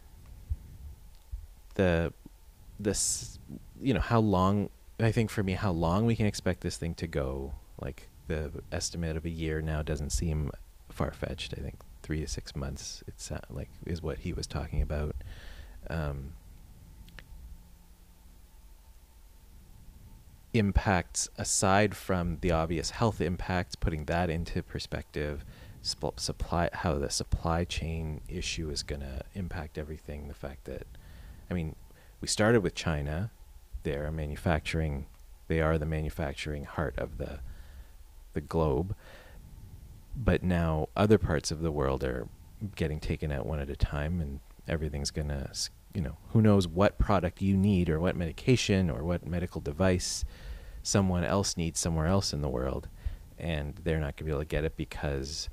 The 1.75 2.13
this 2.79 3.39
you 3.81 3.93
know 3.93 4.01
how 4.01 4.19
long 4.19 4.69
I 4.99 5.11
think 5.11 5.29
for 5.29 5.43
me 5.43 5.53
how 5.53 5.71
long 5.71 6.05
we 6.05 6.15
can 6.15 6.25
expect 6.25 6.61
this 6.61 6.77
thing 6.77 6.95
to 6.95 7.07
go. 7.07 7.53
Like 7.81 8.09
the 8.27 8.51
estimate 8.71 9.17
of 9.17 9.25
a 9.25 9.29
year 9.29 9.61
now 9.61 9.81
doesn't 9.81 10.11
seem 10.11 10.51
far 10.89 11.11
fetched. 11.11 11.53
I 11.57 11.61
think 11.61 11.75
three 12.01 12.21
to 12.21 12.27
six 12.27 12.55
months. 12.55 13.03
It's 13.07 13.31
like 13.49 13.69
is 13.85 14.01
what 14.01 14.19
he 14.19 14.33
was 14.33 14.47
talking 14.47 14.81
about. 14.81 15.15
Um, 15.89 16.33
impacts 20.53 21.29
aside 21.37 21.95
from 21.95 22.37
the 22.41 22.51
obvious 22.51 22.91
health 22.91 23.21
impacts, 23.21 23.75
putting 23.75 24.05
that 24.05 24.29
into 24.29 24.63
perspective, 24.63 25.43
sp- 25.83 26.17
supply 26.17 26.69
how 26.71 26.95
the 26.95 27.09
supply 27.09 27.63
chain 27.63 28.21
issue 28.27 28.69
is 28.69 28.83
going 28.83 29.01
to 29.01 29.21
impact 29.33 29.77
everything. 29.77 30.27
The 30.27 30.33
fact 30.33 30.65
that, 30.65 30.87
I 31.49 31.53
mean, 31.53 31.75
we 32.21 32.27
started 32.27 32.61
with 32.61 32.75
China, 32.75 33.31
they're 33.83 34.11
manufacturing, 34.11 35.05
they 35.47 35.61
are 35.61 35.77
the 35.77 35.85
manufacturing 35.85 36.65
heart 36.65 36.95
of 36.97 37.17
the 37.17 37.39
the 38.33 38.41
globe, 38.41 38.95
but 40.15 40.43
now 40.43 40.89
other 40.95 41.17
parts 41.17 41.51
of 41.51 41.61
the 41.61 41.71
world 41.71 42.03
are 42.03 42.27
getting 42.75 42.99
taken 42.99 43.31
out 43.31 43.45
one 43.45 43.59
at 43.59 43.69
a 43.69 43.75
time, 43.75 44.19
and 44.19 44.39
everything's 44.67 45.11
to, 45.11 45.69
you 45.93 46.01
know, 46.01 46.17
who 46.29 46.41
knows 46.41 46.67
what 46.67 46.97
product 46.97 47.41
you 47.41 47.55
need 47.55 47.89
or 47.89 47.99
what 47.99 48.15
medication 48.15 48.89
or 48.89 49.03
what 49.03 49.25
medical 49.25 49.61
device 49.61 50.25
someone 50.83 51.23
else 51.23 51.57
needs 51.57 51.79
somewhere 51.79 52.07
else 52.07 52.33
in 52.33 52.41
the 52.41 52.49
world, 52.49 52.89
and 53.39 53.79
they're 53.83 53.99
not 53.99 54.17
to 54.17 54.23
be 54.23 54.31
able 54.31 54.41
to 54.41 54.45
get 54.45 54.65
it 54.65 54.75
because 54.77 55.49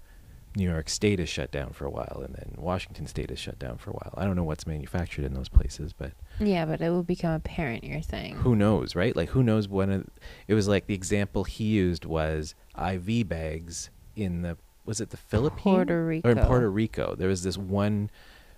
New 0.57 0.69
York 0.71 0.89
State 0.89 1.19
is 1.19 1.29
shut 1.29 1.51
down 1.51 1.71
for 1.73 1.87
a 1.87 1.91
while, 1.91 2.23
and 2.25 2.35
then 2.35 2.55
Washington 2.59 3.07
State 3.07 3.31
is 3.31 3.39
shut 3.39 3.59
down 3.59 3.79
for 3.79 3.91
a 3.91 3.95
while. 3.95 4.13
I 4.17 4.25
don't 4.25 4.37
know 4.37 4.45
what's 4.45 4.67
manufactured 4.67 5.25
in 5.25 5.33
those 5.35 5.49
places, 5.49 5.93
but 5.93 6.13
Yeah, 6.39 6.67
but 6.67 6.81
it 6.81 6.91
will 6.91 7.03
become 7.03 7.33
apparent. 7.33 7.85
You're 7.85 8.03
saying. 8.03 8.37
who 8.37 8.55
knows, 8.55 8.95
right? 8.95 9.17
Like 9.17 9.31
who 9.31 9.43
knows 9.43 9.67
when 9.69 9.91
it, 9.91 10.07
it 10.49 10.55
was 10.55 10.69
like 10.69 10.87
the 10.87 10.95
example 10.95 11.45
he 11.45 11.65
used 11.65 12.05
was 12.05 12.55
IV 12.79 13.29
bags 13.29 13.91
in 14.15 14.43
the 14.43 14.59
was 14.85 15.01
it 15.01 15.11
the 15.11 15.17
Philippines 15.17 15.63
Puerto 15.63 15.95
or 15.95 16.13
in 16.13 16.39
Puerto 16.39 16.69
Rico. 16.71 17.15
There 17.15 17.29
was 17.29 17.45
this 17.45 17.57
one 17.57 18.11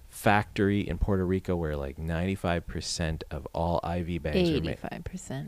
factory 0.08 0.80
in 0.80 0.96
Puerto 0.98 1.24
Rico 1.26 1.54
where 1.56 1.76
like 1.76 1.96
95% 1.96 3.22
of 3.30 3.46
all 3.52 3.78
IV 3.84 4.22
bags 4.22 4.50
were 4.50 4.60
made 4.60 4.78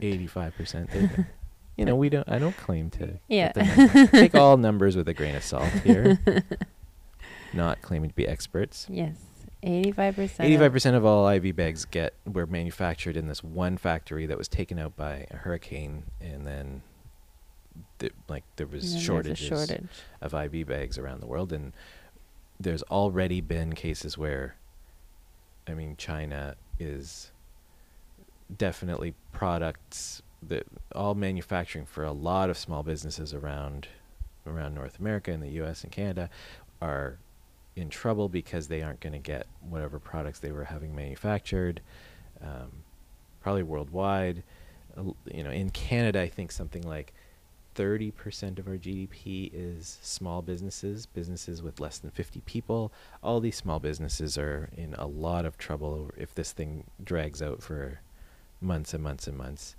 Eighty-five 0.03 0.55
percent. 0.55 0.91
85%. 0.91 1.27
you 1.77 1.85
know, 1.85 1.95
we 1.97 2.09
don't 2.09 2.29
I 2.29 2.39
don't 2.39 2.57
claim 2.57 2.91
to 2.91 3.19
Yeah. 3.29 3.53
get 3.53 3.55
the 3.55 3.65
numbers. 3.87 4.11
take 4.11 4.35
all 4.35 4.57
numbers 4.69 4.97
with 4.97 5.09
a 5.09 5.15
grain 5.15 5.35
of 5.37 5.43
salt 5.45 5.69
here. 5.85 6.19
Not 7.53 7.81
claiming 7.83 8.11
to 8.11 8.17
be 8.17 8.27
experts. 8.27 8.87
Yes, 8.91 9.17
eighty-five 9.63 10.17
percent. 10.17 10.47
Eighty-five 10.47 10.73
percent 10.73 10.97
of 10.97 11.05
all 11.05 11.29
IV 11.29 11.55
bags 11.57 11.85
get 11.85 12.15
were 12.27 12.47
manufactured 12.47 13.17
in 13.17 13.29
this 13.29 13.43
one 13.43 13.77
factory 13.77 14.27
that 14.27 14.37
was 14.37 14.49
taken 14.49 14.79
out 14.79 14.97
by 14.97 15.27
a 15.31 15.37
hurricane, 15.37 16.05
and 16.21 16.47
then, 16.47 16.83
th- 17.99 18.13
like 18.29 18.45
there 18.57 18.67
was 18.67 19.01
shortages 19.01 19.47
shortage. 19.47 19.87
of 20.21 20.35
IV 20.35 20.67
bags 20.67 20.99
around 20.99 21.21
the 21.21 21.27
world, 21.27 21.53
and 21.53 21.73
there's 22.59 22.83
already 22.85 23.41
been 23.41 23.75
cases 23.75 24.19
where, 24.19 24.57
I 25.69 25.75
mean, 25.75 25.95
China 25.97 26.57
is 26.79 27.31
definitely 28.55 29.15
products 29.33 30.21
that 30.49 30.67
all 30.95 31.15
manufacturing 31.15 31.87
for 31.87 32.05
a 32.05 32.13
lot 32.13 32.51
of 32.51 32.59
small 32.59 32.83
businesses 32.83 33.35
around 33.35 33.89
around 34.47 34.75
North 34.75 34.99
America 35.01 35.33
and 35.33 35.43
the 35.43 35.51
U.S. 35.51 35.83
and 35.83 35.93
Canada 35.93 36.31
are 36.81 37.19
in 37.75 37.91
trouble 37.91 38.29
because 38.29 38.69
they 38.69 38.83
aren't 38.83 39.01
going 39.01 39.13
to 39.13 39.19
get 39.19 39.47
whatever 39.69 39.99
products 39.99 40.39
they 40.39 40.53
were 40.53 40.65
having 40.65 40.95
manufactured, 40.95 41.81
um, 42.43 42.71
probably 43.43 43.63
worldwide. 43.63 44.43
You 45.33 45.43
know, 45.43 45.51
in 45.51 45.71
Canada, 45.71 46.23
I 46.23 46.29
think 46.29 46.53
something 46.53 46.83
like 46.83 47.13
30% 47.77 48.59
of 48.59 48.67
our 48.67 48.77
GDP 48.77 49.51
is 49.53 49.99
small 50.01 50.41
businesses, 50.41 51.05
businesses 51.05 51.63
with 51.63 51.79
less 51.79 51.99
than 51.99 52.11
50 52.11 52.41
people. 52.47 52.93
All 53.23 53.41
these 53.41 53.57
small 53.57 53.79
businesses 53.79 54.39
are 54.39 54.71
in 54.75 54.95
a 54.95 55.07
lot 55.07 55.45
of 55.45 55.59
trouble 55.59 56.11
if 56.17 56.35
this 56.35 56.53
thing 56.53 56.85
drags 57.05 57.43
out 57.43 57.63
for 57.63 58.01
months 58.63 58.95
and 58.95 59.05
months 59.05 59.27
and 59.27 59.37
months. 59.37 59.77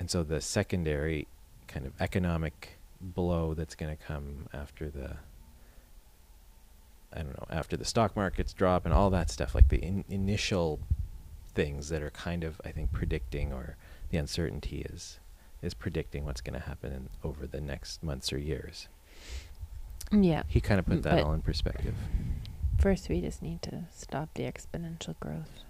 And 0.00 0.10
so 0.10 0.22
the 0.22 0.40
secondary 0.40 1.26
kind 1.66 1.86
of 1.86 1.92
economic 2.00 2.78
blow 3.00 3.54
that's 3.54 3.74
going 3.74 3.96
to 3.96 4.02
come 4.02 4.48
after 4.52 4.88
the 4.88 5.16
I 7.12 7.22
don't 7.22 7.38
know, 7.38 7.46
after 7.48 7.76
the 7.76 7.86
stock 7.86 8.14
markets 8.16 8.52
drop 8.52 8.84
and 8.84 8.92
all 8.92 9.08
that 9.10 9.30
stuff, 9.30 9.54
like 9.54 9.68
the 9.68 9.78
in- 9.78 10.04
initial 10.10 10.78
things 11.54 11.88
that 11.88 12.02
are 12.02 12.10
kind 12.10 12.44
of, 12.44 12.60
I 12.64 12.70
think, 12.70 12.92
predicting 12.92 13.52
or 13.52 13.76
the 14.10 14.18
uncertainty 14.18 14.82
is 14.82 15.18
is 15.60 15.74
predicting 15.74 16.24
what's 16.24 16.40
going 16.40 16.58
to 16.58 16.64
happen 16.66 16.92
in, 16.92 17.08
over 17.24 17.46
the 17.46 17.60
next 17.60 18.02
months 18.02 18.32
or 18.32 18.38
years. 18.38 18.88
Yeah. 20.12 20.44
He 20.46 20.60
kind 20.60 20.78
of 20.78 20.86
put 20.86 21.02
that 21.02 21.24
all 21.24 21.32
in 21.32 21.42
perspective. 21.42 21.94
First, 22.78 23.08
we 23.08 23.20
just 23.20 23.42
need 23.42 23.60
to 23.62 23.84
stop 23.92 24.28
the 24.34 24.44
exponential 24.44 25.18
growth. 25.18 25.64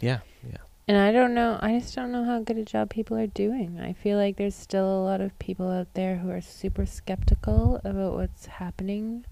Yeah, 0.00 0.18
yeah. 0.46 0.58
And 0.88 0.98
I 0.98 1.12
don't 1.12 1.32
know. 1.32 1.58
I 1.62 1.78
just 1.78 1.94
don't 1.94 2.10
know 2.10 2.24
how 2.24 2.40
good 2.40 2.58
a 2.58 2.64
job 2.64 2.90
people 2.90 3.16
are 3.16 3.28
doing. 3.28 3.78
I 3.80 3.92
feel 3.92 4.18
like 4.18 4.36
there's 4.36 4.56
still 4.56 4.84
a 4.84 5.04
lot 5.04 5.20
of 5.20 5.38
people 5.38 5.70
out 5.70 5.94
there 5.94 6.16
who 6.16 6.30
are 6.30 6.40
super 6.40 6.86
skeptical 6.86 7.80
about 7.84 8.14
what's 8.14 8.46
happening. 8.46 9.24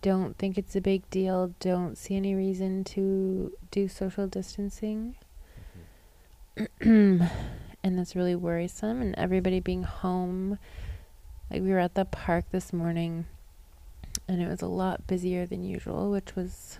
Don't 0.00 0.38
think 0.38 0.56
it's 0.56 0.74
a 0.74 0.80
big 0.80 1.08
deal. 1.10 1.54
Don't 1.60 1.98
see 1.98 2.16
any 2.16 2.34
reason 2.34 2.82
to 2.84 3.52
do 3.70 3.88
social 3.88 4.26
distancing. 4.26 5.16
and 6.80 7.28
that's 7.82 8.16
really 8.16 8.34
worrisome. 8.34 9.02
And 9.02 9.14
everybody 9.18 9.60
being 9.60 9.82
home. 9.82 10.58
Like, 11.50 11.62
we 11.62 11.70
were 11.70 11.78
at 11.78 11.94
the 11.94 12.04
park 12.04 12.46
this 12.50 12.72
morning, 12.72 13.26
and 14.26 14.42
it 14.42 14.48
was 14.48 14.60
a 14.60 14.66
lot 14.66 15.06
busier 15.06 15.46
than 15.46 15.64
usual, 15.64 16.10
which 16.10 16.36
was 16.36 16.78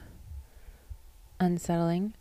unsettling 1.41 2.15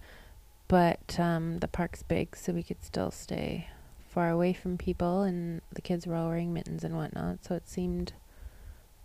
but 0.67 1.19
um, 1.19 1.59
the 1.59 1.67
park's 1.67 2.03
big, 2.03 2.35
so 2.35 2.53
we 2.53 2.63
could 2.63 2.83
still 2.83 3.11
stay 3.11 3.67
far 4.09 4.29
away 4.29 4.53
from 4.53 4.77
people, 4.77 5.21
and 5.21 5.61
the 5.73 5.81
kids 5.81 6.05
were 6.07 6.15
all 6.15 6.27
wearing 6.27 6.53
mittens 6.53 6.83
and 6.83 6.95
whatnot, 6.97 7.45
so 7.45 7.55
it 7.55 7.69
seemed 7.69 8.13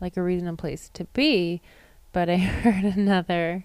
like 0.01 0.17
a 0.17 0.23
reasonable 0.23 0.57
place 0.57 0.91
to 0.95 1.05
be. 1.13 1.61
But 2.13 2.29
I 2.29 2.37
heard 2.37 2.85
another 2.97 3.65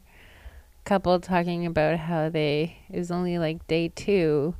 couple 0.85 1.19
talking 1.19 1.65
about 1.65 1.99
how 1.99 2.29
they 2.29 2.77
it 2.89 2.97
was 2.97 3.11
only 3.11 3.37
like 3.37 3.65
day 3.67 3.89
two 3.89 4.55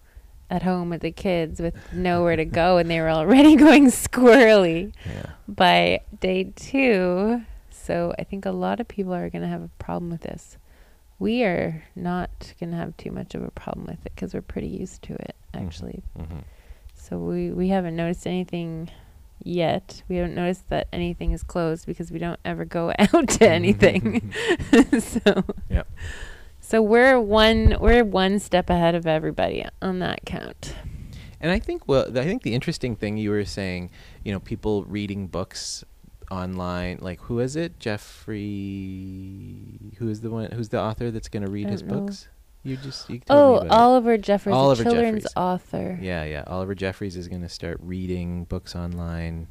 at 0.50 0.64
home 0.64 0.90
with 0.90 1.02
the 1.02 1.12
kids 1.12 1.60
with 1.62 1.76
nowhere 1.94 2.36
to 2.36 2.46
go, 2.46 2.78
and 2.80 2.90
they 2.90 3.00
were 3.02 3.10
already 3.10 3.56
going 3.68 3.88
squirrely 3.88 4.94
Yeah. 5.06 5.32
by 5.48 6.02
day 6.20 6.52
two. 6.56 7.42
So 7.70 8.14
I 8.20 8.24
think 8.24 8.46
a 8.46 8.52
lot 8.52 8.80
of 8.80 8.88
people 8.88 9.14
are 9.14 9.30
going 9.30 9.42
to 9.44 9.48
have 9.48 9.62
a 9.62 9.70
problem 9.80 10.10
with 10.12 10.22
this. 10.22 10.58
We 11.20 11.44
are 11.44 11.84
not 11.96 12.54
going 12.60 12.72
to 12.72 12.78
have 12.78 12.96
too 12.98 13.12
much 13.12 13.34
of 13.36 13.44
a 13.44 13.52
problem 13.52 13.86
with 13.88 14.06
it 14.06 14.12
because 14.16 14.34
we're 14.34 14.42
pretty 14.42 14.68
used 14.68 15.02
to 15.04 15.14
it, 15.14 15.36
Mhm. 15.54 15.66
actually. 15.66 16.04
Mm-hmm. 16.18 16.40
So 16.96 17.18
we, 17.18 17.52
we 17.52 17.70
haven't 17.70 17.96
noticed 17.96 18.28
anything 18.28 18.90
yet. 19.44 20.04
We 20.10 20.18
haven't 20.18 20.36
noticed 20.36 20.70
that 20.70 20.88
anything 20.94 21.32
is 21.32 21.42
closed 21.44 21.86
because 21.86 22.12
we 22.12 22.20
don't 22.20 22.40
ever 22.46 22.66
go 22.66 22.92
out 23.00 23.30
to 23.30 23.50
anything. 23.50 24.32
so 25.00 25.44
Yep. 25.70 25.88
so 26.60 26.82
we're 26.82 27.20
one 27.20 27.78
we're 27.80 28.04
one 28.04 28.40
step 28.40 28.70
ahead 28.70 28.94
of 28.96 29.08
everybody 29.08 29.66
on 29.82 30.00
that 30.00 30.26
count. 30.26 30.76
And 31.40 31.52
I 31.52 31.60
think 31.60 31.88
well, 31.88 32.06
I 32.18 32.24
think 32.26 32.44
the 32.44 32.54
interesting 32.56 32.96
thing 32.96 33.18
you 33.18 33.30
were 33.30 33.46
saying, 33.46 33.90
you 34.24 34.32
know, 34.34 34.40
people 34.40 34.84
reading 34.86 35.28
books 35.28 35.84
online, 36.30 37.00
like 37.02 37.22
who 37.22 37.40
is 37.40 37.56
it? 37.56 37.80
Jeffrey. 37.80 39.94
Who 39.98 40.10
is 40.10 40.22
the 40.22 40.30
one? 40.30 40.52
Who's 40.52 40.70
the 40.70 40.80
author 40.80 41.12
that's 41.12 41.30
going 41.30 41.46
to 41.46 41.52
read 41.52 41.70
his 41.70 41.84
know. 41.84 42.02
books? 42.02 42.28
You 42.64 42.78
just 42.78 43.10
you 43.10 43.22
Oh. 43.30 43.66
Oliver 43.70 44.18
Jeffers, 44.18 44.54
Oliver 44.54 44.82
a 44.82 44.86
children's 44.86 45.24
Jeffries. 45.24 45.34
author. 45.38 46.00
Yeah, 46.02 46.24
yeah. 46.26 46.44
Oliver 46.48 46.76
Jeffries 46.76 47.16
is 47.16 47.28
going 47.28 47.42
to 47.42 47.50
start 47.50 47.80
reading 47.82 48.46
books 48.46 48.76
online. 48.76 49.48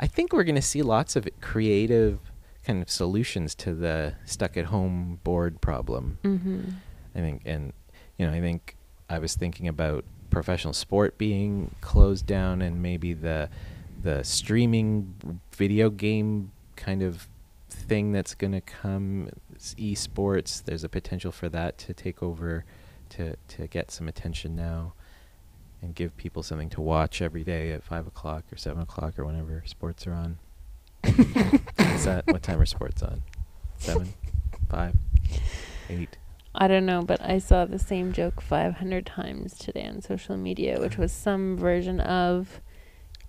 I 0.00 0.06
think 0.06 0.32
we're 0.32 0.44
going 0.44 0.54
to 0.54 0.62
see 0.62 0.82
lots 0.82 1.16
of 1.16 1.28
creative 1.40 2.18
kind 2.64 2.82
of 2.82 2.90
solutions 2.90 3.54
to 3.56 3.74
the 3.74 4.14
stuck 4.24 4.56
at 4.56 4.66
home 4.66 5.20
bored 5.24 5.60
problem. 5.60 6.18
Mm-hmm. 6.22 6.60
I 7.14 7.18
think, 7.18 7.42
and 7.44 7.72
you 8.16 8.26
know, 8.26 8.32
I 8.32 8.40
think 8.40 8.76
I 9.08 9.18
was 9.18 9.34
thinking 9.34 9.68
about 9.68 10.04
professional 10.30 10.74
sport 10.74 11.16
being 11.16 11.74
closed 11.80 12.26
down, 12.26 12.60
and 12.60 12.82
maybe 12.82 13.12
the 13.12 13.48
the 14.02 14.22
streaming 14.22 15.14
video 15.52 15.90
game 15.90 16.52
kind 16.76 17.02
of 17.02 17.28
thing 17.68 18.12
that's 18.12 18.34
going 18.34 18.52
to 18.52 18.60
come, 18.60 19.28
s- 19.56 19.74
esports. 19.78 20.64
There's 20.64 20.84
a 20.84 20.88
potential 20.88 21.32
for 21.32 21.48
that 21.48 21.78
to 21.78 21.94
take 21.94 22.22
over, 22.22 22.64
to 23.10 23.36
to 23.36 23.66
get 23.66 23.90
some 23.90 24.08
attention 24.08 24.54
now, 24.54 24.94
and 25.82 25.94
give 25.94 26.16
people 26.16 26.42
something 26.42 26.70
to 26.70 26.80
watch 26.80 27.20
every 27.20 27.44
day 27.44 27.72
at 27.72 27.82
five 27.82 28.06
o'clock 28.06 28.44
or 28.52 28.56
seven 28.56 28.82
o'clock 28.82 29.18
or 29.18 29.24
whenever 29.24 29.62
sports 29.66 30.06
are 30.06 30.14
on. 30.14 30.38
Is 31.04 32.04
that 32.04 32.24
what 32.26 32.42
time 32.42 32.60
are 32.60 32.66
sports 32.66 33.02
on? 33.02 33.22
Seven, 33.78 34.12
five, 34.68 34.94
eight. 35.88 36.16
I 36.54 36.66
don't 36.66 36.86
know, 36.86 37.02
but 37.02 37.20
I 37.22 37.38
saw 37.38 37.66
the 37.66 37.78
same 37.78 38.12
joke 38.12 38.40
500 38.40 39.06
times 39.06 39.56
today 39.56 39.86
on 39.86 40.02
social 40.02 40.36
media, 40.36 40.80
which 40.80 40.94
uh-huh. 40.94 41.02
was 41.02 41.12
some 41.12 41.56
version 41.56 42.00
of 42.00 42.60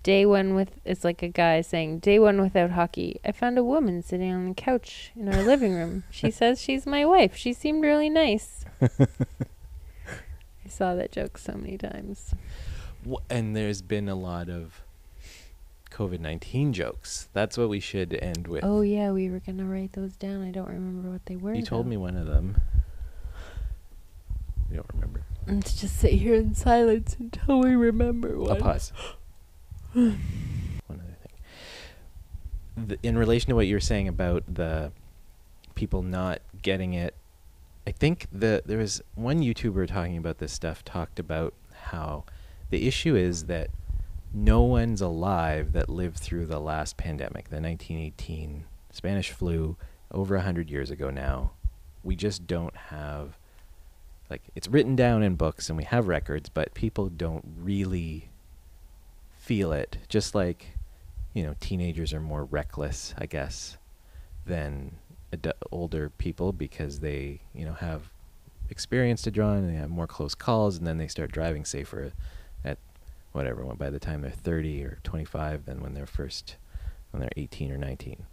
day 0.02 0.24
one 0.24 0.54
with 0.54 0.70
it's 0.84 1.04
like 1.04 1.22
a 1.22 1.28
guy 1.28 1.60
saying 1.60 1.98
day 1.98 2.18
one 2.18 2.40
without 2.40 2.70
hockey. 2.70 3.20
I 3.24 3.32
found 3.32 3.58
a 3.58 3.64
woman 3.64 4.02
sitting 4.02 4.32
on 4.32 4.48
the 4.48 4.54
couch 4.54 5.12
in 5.16 5.32
our 5.32 5.42
living 5.42 5.74
room. 5.74 6.04
She 6.10 6.30
says 6.30 6.60
she's 6.60 6.86
my 6.86 7.04
wife. 7.04 7.36
She 7.36 7.52
seemed 7.52 7.82
really 7.82 8.10
nice. 8.10 8.64
I 8.80 10.68
saw 10.68 10.94
that 10.94 11.12
joke 11.12 11.38
so 11.38 11.52
many 11.54 11.76
times. 11.76 12.34
And 13.28 13.56
there's 13.56 13.82
been 13.82 14.08
a 14.08 14.14
lot 14.14 14.48
of 14.48 14.82
COVID 15.90 16.20
nineteen 16.20 16.72
jokes. 16.72 17.28
That's 17.32 17.58
what 17.58 17.68
we 17.68 17.80
should 17.80 18.14
end 18.14 18.46
with. 18.46 18.64
Oh 18.64 18.82
yeah, 18.82 19.10
we 19.10 19.28
were 19.30 19.40
gonna 19.40 19.64
write 19.64 19.92
those 19.92 20.16
down. 20.16 20.42
I 20.42 20.50
don't 20.50 20.68
remember 20.68 21.10
what 21.10 21.26
they 21.26 21.36
were. 21.36 21.54
you 21.54 21.62
told 21.62 21.86
though. 21.86 21.90
me 21.90 21.96
one 21.96 22.16
of 22.16 22.26
them. 22.26 22.60
You 24.70 24.76
don't 24.76 24.90
remember. 24.94 25.22
Let's 25.48 25.80
just 25.80 25.96
sit 25.96 26.12
here 26.12 26.34
in 26.34 26.54
silence 26.54 27.16
until 27.18 27.60
we 27.60 27.74
remember 27.74 28.38
one. 28.38 28.60
pause. 28.60 28.92
one 29.92 30.18
other 30.88 31.16
thing. 31.22 32.86
The, 32.88 32.98
in 33.02 33.18
relation 33.18 33.48
to 33.50 33.56
what 33.56 33.66
you 33.66 33.74
were 33.74 33.80
saying 33.80 34.08
about 34.08 34.44
the 34.52 34.92
people 35.74 36.02
not 36.02 36.40
getting 36.62 36.94
it, 36.94 37.14
I 37.86 37.92
think 37.92 38.26
the 38.32 38.62
there 38.64 38.78
was 38.78 39.02
one 39.14 39.40
YouTuber 39.40 39.88
talking 39.88 40.16
about 40.16 40.38
this 40.38 40.52
stuff 40.52 40.84
talked 40.84 41.18
about 41.18 41.54
how 41.72 42.24
the 42.70 42.86
issue 42.86 43.16
is 43.16 43.46
that 43.46 43.70
no 44.32 44.62
one's 44.62 45.00
alive 45.00 45.72
that 45.72 45.88
lived 45.88 46.18
through 46.18 46.46
the 46.46 46.60
last 46.60 46.96
pandemic, 46.96 47.48
the 47.48 47.60
1918 47.60 48.64
Spanish 48.92 49.30
flu 49.30 49.76
over 50.12 50.36
a 50.36 50.42
hundred 50.42 50.70
years 50.70 50.90
ago 50.90 51.10
now. 51.10 51.52
We 52.02 52.16
just 52.16 52.46
don't 52.46 52.76
have 52.76 53.38
like 54.28 54.42
it's 54.54 54.68
written 54.68 54.94
down 54.94 55.22
in 55.22 55.34
books 55.34 55.68
and 55.68 55.76
we 55.76 55.84
have 55.84 56.06
records, 56.06 56.48
but 56.48 56.74
people 56.74 57.08
don't 57.08 57.44
really 57.58 58.29
feel 59.50 59.72
it. 59.72 59.98
Just 60.08 60.32
like 60.32 60.78
you 61.34 61.42
know, 61.42 61.56
teenagers 61.58 62.14
are 62.14 62.20
more 62.20 62.44
reckless, 62.44 63.14
I 63.18 63.26
guess, 63.26 63.78
than 64.46 64.98
adu- 65.32 65.52
older 65.72 66.08
people 66.08 66.52
because 66.52 67.00
they 67.00 67.40
you 67.52 67.64
know 67.64 67.72
have 67.72 68.12
experience 68.68 69.22
to 69.22 69.32
draw 69.32 69.48
on 69.48 69.56
and 69.56 69.68
they 69.68 69.74
have 69.74 69.90
more 69.90 70.06
close 70.06 70.36
calls, 70.36 70.78
and 70.78 70.86
then 70.86 70.98
they 70.98 71.08
start 71.08 71.32
driving 71.32 71.64
safer 71.64 72.12
at 72.64 72.78
whatever 73.32 73.64
by 73.74 73.90
the 73.90 73.98
time 73.98 74.20
they're 74.20 74.30
30 74.30 74.84
or 74.84 74.98
25 75.02 75.66
than 75.66 75.82
when 75.82 75.94
they're 75.94 76.06
first 76.06 76.54
when 77.10 77.20
they're 77.20 77.30
18 77.36 77.72
or 77.72 77.78
19 77.78 78.24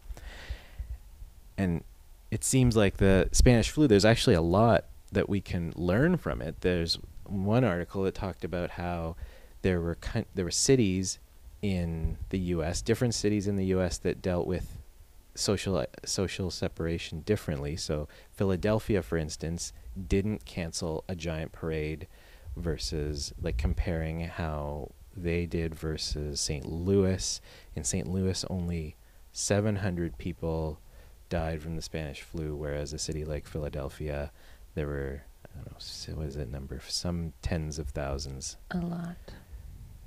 and 1.58 1.84
it 2.30 2.43
seems 2.43 2.75
like 2.75 2.97
the 2.97 3.27
spanish 3.32 3.69
flu 3.69 3.88
there's 3.88 4.06
actually 4.06 4.36
a 4.36 4.41
lot 4.41 4.86
that 5.12 5.30
we 5.30 5.41
can 5.41 5.73
learn 5.75 6.17
from 6.17 6.41
it 6.41 6.62
there's 6.62 6.99
one 7.25 7.63
article 7.63 8.03
that 8.03 8.13
talked 8.13 8.43
about 8.43 8.71
how 8.71 9.15
there 9.62 9.82
were 9.82 9.98
there 10.36 10.46
were 10.46 10.52
cities 10.52 11.20
in 11.62 12.17
the 12.30 12.39
US 12.39 12.82
different 12.82 13.13
cities 13.13 13.48
in 13.48 13.56
the 13.56 13.65
US 13.65 13.98
that 14.00 14.22
dealt 14.22 14.48
with 14.48 14.78
social 15.36 15.86
social 16.06 16.50
separation 16.50 17.22
differently 17.22 17.76
so 17.76 18.08
Philadelphia 18.32 19.02
for 19.02 19.17
instance 19.17 19.74
didn't 20.08 20.46
cancel 20.46 21.04
a 21.08 21.15
giant 21.15 21.52
parade 21.52 22.08
versus 22.56 23.34
like 23.41 23.58
comparing 23.58 24.22
how 24.22 24.91
they 25.17 25.46
did 25.46 25.74
versus 25.74 26.39
St. 26.39 26.65
Louis. 26.65 27.41
In 27.76 27.84
St. 27.84 28.08
Louis, 28.08 28.46
only 28.50 28.96
700 29.32 30.17
people 30.17 30.80
died 31.30 31.62
from 31.62 31.76
the 31.76 31.82
Spanish 31.82 32.22
flu, 32.22 32.56
whereas 32.56 32.93
a 32.93 33.00
city 33.00 33.26
like 33.26 33.48
Philadelphia, 33.48 34.32
there 34.76 34.88
were, 34.88 35.24
I 35.46 35.56
don't 35.56 35.72
know, 35.72 36.15
what 36.15 36.28
is 36.28 36.36
it 36.36 36.50
number? 36.50 36.82
Some 36.88 37.34
tens 37.41 37.80
of 37.80 37.89
thousands. 37.89 38.58
A 38.72 38.78
lot. 38.78 39.17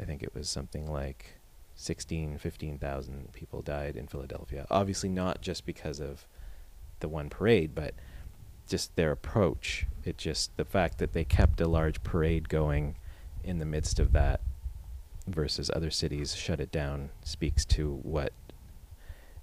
I 0.00 0.04
think 0.04 0.22
it 0.22 0.34
was 0.34 0.48
something 0.48 0.90
like 0.90 1.40
16, 1.74 2.38
15,000 2.38 3.32
people 3.32 3.62
died 3.62 3.96
in 3.96 4.06
Philadelphia. 4.06 4.66
Obviously, 4.70 5.08
not 5.08 5.40
just 5.40 5.66
because 5.66 6.00
of 6.00 6.26
the 7.00 7.08
one 7.08 7.28
parade, 7.28 7.74
but 7.74 7.94
just 8.68 8.94
their 8.96 9.12
approach. 9.12 9.86
It 10.04 10.16
just, 10.16 10.56
the 10.56 10.64
fact 10.64 10.98
that 10.98 11.12
they 11.12 11.24
kept 11.24 11.60
a 11.60 11.68
large 11.68 12.02
parade 12.02 12.48
going 12.48 12.96
in 13.44 13.58
the 13.58 13.66
midst 13.66 13.98
of 13.98 14.12
that 14.12 14.40
versus 15.26 15.70
other 15.74 15.90
cities 15.90 16.34
shut 16.34 16.60
it 16.60 16.72
down 16.72 17.10
speaks 17.24 17.64
to 17.64 18.00
what, 18.02 18.32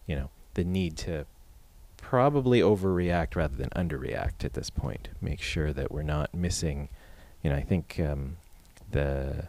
you 0.06 0.16
know, 0.16 0.30
the 0.56 0.64
need 0.64 0.98
to 0.98 1.26
probably 1.98 2.62
overreact 2.62 3.36
rather 3.36 3.56
than 3.56 3.70
underreact 3.72 4.44
at 4.46 4.54
this 4.54 4.70
point. 4.70 5.10
Make 5.22 5.42
sure 5.42 5.74
that 5.74 5.92
we're 5.92 6.04
not 6.04 6.34
missing, 6.34 6.90
you 7.44 7.50
know, 7.50 7.56
I 7.56 7.62
think 7.62 8.00
um, 8.00 8.38
the 8.92 9.48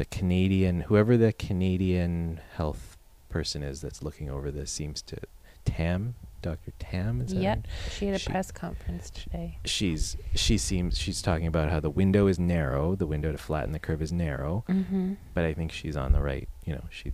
the 0.00 0.06
Canadian, 0.06 0.80
whoever 0.80 1.18
the 1.18 1.30
Canadian 1.30 2.40
health 2.56 2.96
person 3.28 3.62
is 3.62 3.82
that's 3.82 4.02
looking 4.02 4.30
over 4.30 4.50
this 4.50 4.70
seems 4.70 5.02
to 5.02 5.18
Tam, 5.66 6.14
Dr. 6.40 6.72
Tam, 6.78 7.20
is 7.20 7.34
Yep. 7.34 7.66
She 7.90 8.06
had 8.06 8.14
a 8.14 8.18
She- 8.18 8.30
press 8.30 8.50
conference 8.50 9.10
today. 9.10 9.58
She's 9.66 10.16
she 10.34 10.56
seems 10.56 10.96
she's 10.96 11.20
talking 11.20 11.46
about 11.46 11.68
how 11.68 11.80
the 11.80 11.90
window 11.90 12.28
is 12.28 12.38
narrow, 12.38 12.94
the 12.96 13.06
window 13.06 13.30
to 13.30 13.36
flatten 13.36 13.72
the 13.72 13.78
curve 13.78 14.00
is 14.00 14.10
narrow, 14.10 14.64
Mm-hmm. 14.70 15.14
but 15.34 15.44
I 15.44 15.52
think 15.52 15.70
she's 15.70 15.98
on 15.98 16.12
the 16.12 16.22
right, 16.22 16.48
you 16.64 16.72
know, 16.72 16.84
she 16.88 17.12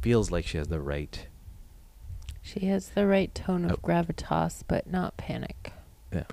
feels 0.00 0.30
like 0.30 0.46
she 0.46 0.56
has 0.56 0.68
the 0.68 0.80
right 0.80 1.26
She 2.40 2.60
has 2.68 2.88
the 2.88 3.06
right 3.06 3.32
tone 3.34 3.66
of 3.66 3.72
Oh. 3.72 3.76
gravitas, 3.86 4.62
but 4.66 4.86
not 4.90 5.18
panic. 5.18 5.74
the 6.10 6.24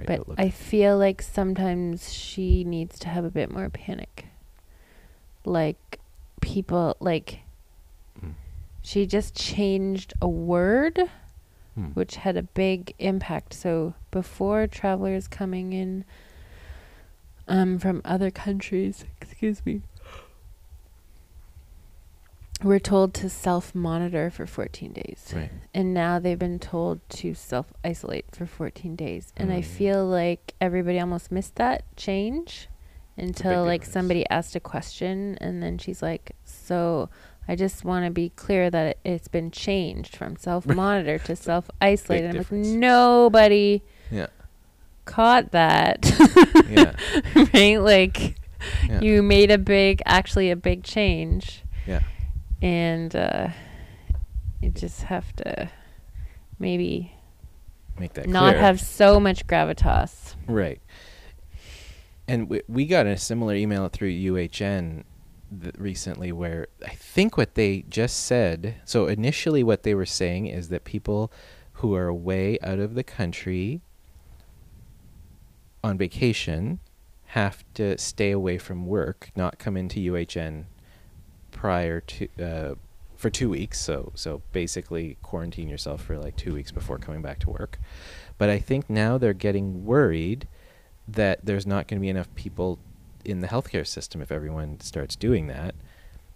right 0.00 0.06
but. 0.26 0.34
I 0.36 0.50
feel 0.50 0.98
like 0.98 1.22
sometimes 1.22 2.12
she 2.12 2.64
needs 2.64 2.98
to 2.98 3.08
have 3.08 3.24
a 3.24 3.30
bit 3.30 3.52
more 3.52 3.68
panic. 3.70 4.26
Like 5.44 6.00
people 6.40 6.96
like 7.00 7.40
Mm. 8.22 8.34
she 8.82 9.06
just 9.06 9.34
changed 9.34 10.12
a 10.22 10.28
word 10.28 10.98
Hmm. 11.74 11.86
which 11.94 12.16
had 12.16 12.36
a 12.36 12.42
big 12.44 12.94
impact. 13.00 13.52
So 13.52 13.94
before 14.12 14.66
travelers 14.68 15.26
coming 15.26 15.72
in 15.72 16.04
um, 17.48 17.78
from 17.80 18.00
other 18.04 18.30
countries, 18.30 19.04
excuse 19.20 19.66
me, 19.66 19.82
we're 22.62 22.78
told 22.78 23.12
to 23.14 23.28
self 23.28 23.74
monitor 23.74 24.30
for 24.30 24.46
14 24.46 24.92
days. 24.92 25.32
Right. 25.34 25.50
And 25.74 25.92
now 25.92 26.18
they've 26.20 26.38
been 26.38 26.58
told 26.60 27.00
to 27.10 27.34
self 27.34 27.72
isolate 27.84 28.26
for 28.32 28.46
14 28.46 28.94
days. 28.96 29.32
And 29.36 29.52
I 29.52 29.60
Mm. 29.60 29.64
feel 29.64 30.06
like 30.06 30.54
everybody 30.60 30.98
almost 31.00 31.32
missed 31.32 31.56
that 31.56 31.82
change 31.96 32.68
until 33.16 33.64
like 33.64 33.84
somebody 33.84 34.28
asked 34.30 34.56
a 34.56 34.60
question 34.60 35.36
and 35.40 35.62
then 35.62 35.78
she's 35.78 36.02
like, 36.02 36.32
"So 36.44 37.08
I 37.46 37.54
just 37.56 37.84
want 37.84 38.04
to 38.06 38.10
be 38.10 38.30
clear 38.30 38.70
that 38.70 38.86
it, 38.86 38.98
it's 39.04 39.28
been 39.28 39.50
changed 39.50 40.16
from 40.16 40.36
self 40.36 40.66
monitor 40.66 41.18
to 41.18 41.36
self 41.36 41.70
isolate." 41.80 42.22
Big 42.22 42.30
And 42.36 42.38
I'm 42.50 42.62
like, 42.62 42.70
"Nobody 42.78 43.82
Yeah. 44.10 44.26
caught 45.04 45.52
that." 45.52 45.98
Yeah. 46.68 46.94
right? 47.54 47.76
Like 47.78 48.36
Yeah. 48.88 49.00
you 49.02 49.22
made 49.22 49.50
a 49.50 49.58
big 49.58 50.00
actually 50.06 50.50
a 50.50 50.56
big 50.56 50.82
change 50.84 51.62
Yeah. 51.86 52.00
and 52.62 53.14
uh 53.14 53.48
you 54.62 54.70
just 54.70 55.02
have 55.02 55.34
to 55.36 55.68
maybe 56.58 57.12
Make 57.98 58.14
that 58.14 58.26
not 58.26 58.52
clear. 58.54 58.60
have 58.62 58.80
so 58.80 59.20
much 59.20 59.46
gravitas. 59.46 60.34
Right. 60.48 60.80
And 62.26 62.48
we, 62.48 62.62
we 62.68 62.86
got 62.86 63.06
a 63.06 63.16
similar 63.16 63.54
email 63.54 63.88
through 63.88 64.10
UHN 64.10 65.04
th- 65.62 65.74
recently 65.78 66.32
where 66.32 66.68
I 66.84 66.94
think 66.94 67.36
what 67.36 67.54
they 67.54 67.84
just 67.88 68.24
said. 68.24 68.76
So 68.84 69.06
initially, 69.06 69.62
what 69.62 69.82
they 69.82 69.94
were 69.94 70.06
saying 70.06 70.46
is 70.46 70.68
that 70.68 70.84
people 70.84 71.30
who 71.74 71.94
are 71.94 72.06
away 72.06 72.58
out 72.62 72.78
of 72.78 72.94
the 72.94 73.04
country 73.04 73.82
on 75.82 75.98
vacation 75.98 76.80
have 77.26 77.64
to 77.74 77.98
stay 77.98 78.30
away 78.30 78.56
from 78.58 78.86
work, 78.86 79.30
not 79.36 79.58
come 79.58 79.76
into 79.76 80.00
UHN 80.12 80.64
prior 81.50 82.00
to 82.00 82.28
uh, 82.40 82.74
for 83.16 83.28
two 83.28 83.50
weeks. 83.50 83.80
So 83.80 84.12
so 84.14 84.42
basically 84.52 85.18
quarantine 85.22 85.68
yourself 85.68 86.02
for 86.02 86.18
like 86.18 86.36
two 86.36 86.54
weeks 86.54 86.70
before 86.70 86.98
coming 86.98 87.22
back 87.22 87.38
to 87.40 87.50
work. 87.50 87.78
But 88.38 88.50
I 88.50 88.58
think 88.58 88.88
now 88.88 89.18
they're 89.18 89.32
getting 89.32 89.84
worried 89.84 90.48
that 91.06 91.44
there's 91.44 91.66
not 91.66 91.88
going 91.88 91.98
to 91.98 92.02
be 92.02 92.08
enough 92.08 92.34
people 92.34 92.78
in 93.24 93.40
the 93.40 93.48
healthcare 93.48 93.86
system 93.86 94.20
if 94.20 94.30
everyone 94.30 94.80
starts 94.80 95.16
doing 95.16 95.46
that. 95.48 95.74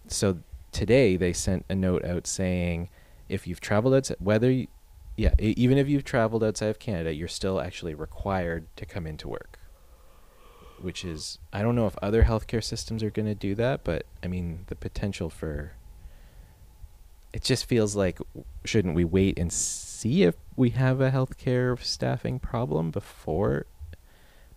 So 0.07 0.39
today 0.71 1.15
they 1.15 1.33
sent 1.33 1.65
a 1.69 1.75
note 1.75 2.05
out 2.05 2.27
saying 2.27 2.89
if 3.27 3.47
you've 3.47 3.61
traveled 3.61 3.93
outside, 3.93 4.17
whether 4.19 4.51
you, 4.51 4.67
yeah, 5.17 5.33
even 5.39 5.77
if 5.77 5.87
you've 5.87 6.03
traveled 6.03 6.43
outside 6.43 6.69
of 6.69 6.79
Canada, 6.79 7.13
you're 7.13 7.27
still 7.27 7.59
actually 7.59 7.93
required 7.93 8.67
to 8.77 8.85
come 8.85 9.05
into 9.05 9.27
work. 9.27 9.59
Which 10.79 11.03
is, 11.03 11.39
I 11.51 11.61
don't 11.61 11.75
know 11.75 11.87
if 11.87 11.97
other 12.01 12.23
healthcare 12.23 12.63
systems 12.63 13.03
are 13.03 13.09
going 13.09 13.27
to 13.27 13.35
do 13.35 13.53
that, 13.55 13.83
but 13.83 14.05
I 14.23 14.27
mean, 14.27 14.63
the 14.67 14.75
potential 14.75 15.29
for 15.29 15.73
it 17.33 17.43
just 17.43 17.65
feels 17.65 17.95
like 17.95 18.19
shouldn't 18.65 18.95
we 18.95 19.03
wait 19.03 19.37
and 19.37 19.51
see 19.53 20.23
if 20.23 20.35
we 20.55 20.71
have 20.71 20.99
a 20.99 21.11
healthcare 21.11 21.79
staffing 21.79 22.39
problem 22.39 22.91
before 22.91 23.65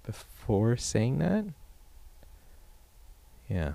before 0.05 0.77
saying 0.77 1.19
that? 1.19 1.45
Yeah. 3.49 3.73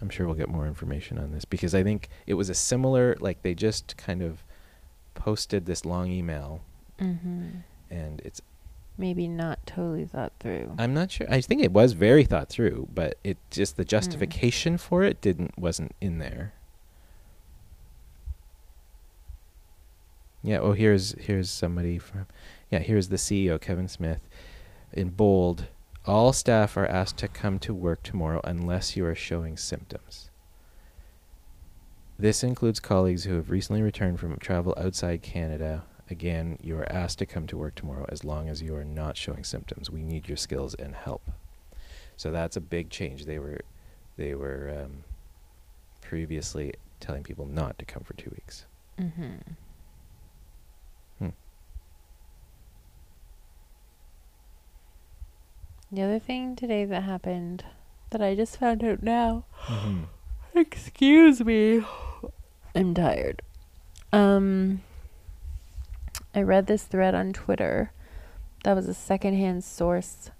I'm 0.00 0.10
sure 0.10 0.26
we'll 0.26 0.34
get 0.36 0.48
more 0.48 0.66
information 0.66 1.18
on 1.18 1.32
this 1.32 1.44
because 1.44 1.74
I 1.74 1.82
think 1.82 2.08
it 2.26 2.34
was 2.34 2.50
a 2.50 2.54
similar 2.54 3.16
like 3.20 3.42
they 3.42 3.54
just 3.54 3.96
kind 3.96 4.22
of 4.22 4.44
posted 5.14 5.66
this 5.66 5.84
long 5.84 6.10
email 6.10 6.62
Mm-hmm. 7.00 7.48
and 7.90 8.20
it's 8.24 8.40
Maybe 8.96 9.26
not 9.26 9.66
totally 9.66 10.04
thought 10.04 10.32
through. 10.38 10.76
I'm 10.78 10.94
not 10.94 11.10
sure 11.10 11.26
I 11.28 11.40
think 11.40 11.60
it 11.62 11.72
was 11.72 11.92
very 11.94 12.24
thought 12.24 12.48
through 12.48 12.88
but 12.94 13.16
it 13.24 13.38
just 13.50 13.76
the 13.76 13.84
justification 13.84 14.78
for 14.78 15.02
it 15.02 15.20
didn't 15.20 15.58
wasn't 15.58 15.92
in 16.00 16.18
there. 16.18 16.52
Yeah, 20.42 20.58
oh 20.58 20.72
here's 20.72 21.12
here's 21.18 21.50
somebody 21.50 21.98
from 21.98 22.26
yeah, 22.70 22.80
here's 22.80 23.08
the 23.08 23.16
CEO 23.16 23.60
Kevin 23.60 23.88
Smith 23.88 24.20
in 24.92 25.10
bold 25.10 25.66
all 26.06 26.34
staff 26.34 26.76
are 26.76 26.86
asked 26.86 27.16
to 27.18 27.28
come 27.28 27.58
to 27.60 27.72
work 27.72 28.02
tomorrow 28.02 28.40
unless 28.44 28.94
you 28.94 29.06
are 29.06 29.14
showing 29.14 29.56
symptoms. 29.56 30.30
This 32.18 32.44
includes 32.44 32.78
colleagues 32.78 33.24
who 33.24 33.34
have 33.34 33.50
recently 33.50 33.80
returned 33.80 34.20
from 34.20 34.36
travel 34.36 34.74
outside 34.76 35.22
Canada. 35.22 35.84
Again, 36.10 36.58
you 36.62 36.76
are 36.76 36.92
asked 36.92 37.18
to 37.20 37.26
come 37.26 37.46
to 37.46 37.56
work 37.56 37.74
tomorrow 37.74 38.04
as 38.10 38.22
long 38.22 38.50
as 38.50 38.60
you 38.60 38.76
are 38.76 38.84
not 38.84 39.16
showing 39.16 39.44
symptoms. 39.44 39.90
We 39.90 40.02
need 40.02 40.28
your 40.28 40.36
skills 40.36 40.74
and 40.74 40.94
help. 40.94 41.22
So 42.16 42.30
that's 42.30 42.56
a 42.56 42.60
big 42.60 42.90
change. 42.90 43.24
They 43.24 43.38
were, 43.38 43.62
they 44.18 44.34
were 44.34 44.84
um, 44.84 45.04
previously 46.02 46.74
telling 47.00 47.22
people 47.22 47.46
not 47.46 47.78
to 47.78 47.86
come 47.86 48.04
for 48.04 48.12
two 48.14 48.30
weeks. 48.30 48.66
Mm-hmm. 49.00 49.52
The 55.94 56.02
other 56.02 56.18
thing 56.18 56.56
today 56.56 56.84
that 56.86 57.04
happened 57.04 57.64
that 58.10 58.20
I 58.20 58.34
just 58.34 58.58
found 58.58 58.82
out 58.82 59.04
now. 59.04 59.44
Mm-hmm. 59.66 60.02
Excuse 60.58 61.44
me. 61.44 61.84
I'm 62.74 62.94
tired. 62.94 63.42
Um 64.12 64.82
I 66.34 66.42
read 66.42 66.66
this 66.66 66.82
thread 66.82 67.14
on 67.14 67.32
Twitter. 67.32 67.92
That 68.64 68.74
was 68.74 68.88
a 68.88 68.94
secondhand 68.94 69.62
source 69.62 70.32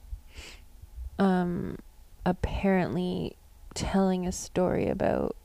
um 1.20 1.78
apparently 2.26 3.36
telling 3.74 4.26
a 4.26 4.32
story 4.32 4.88
about 4.88 5.36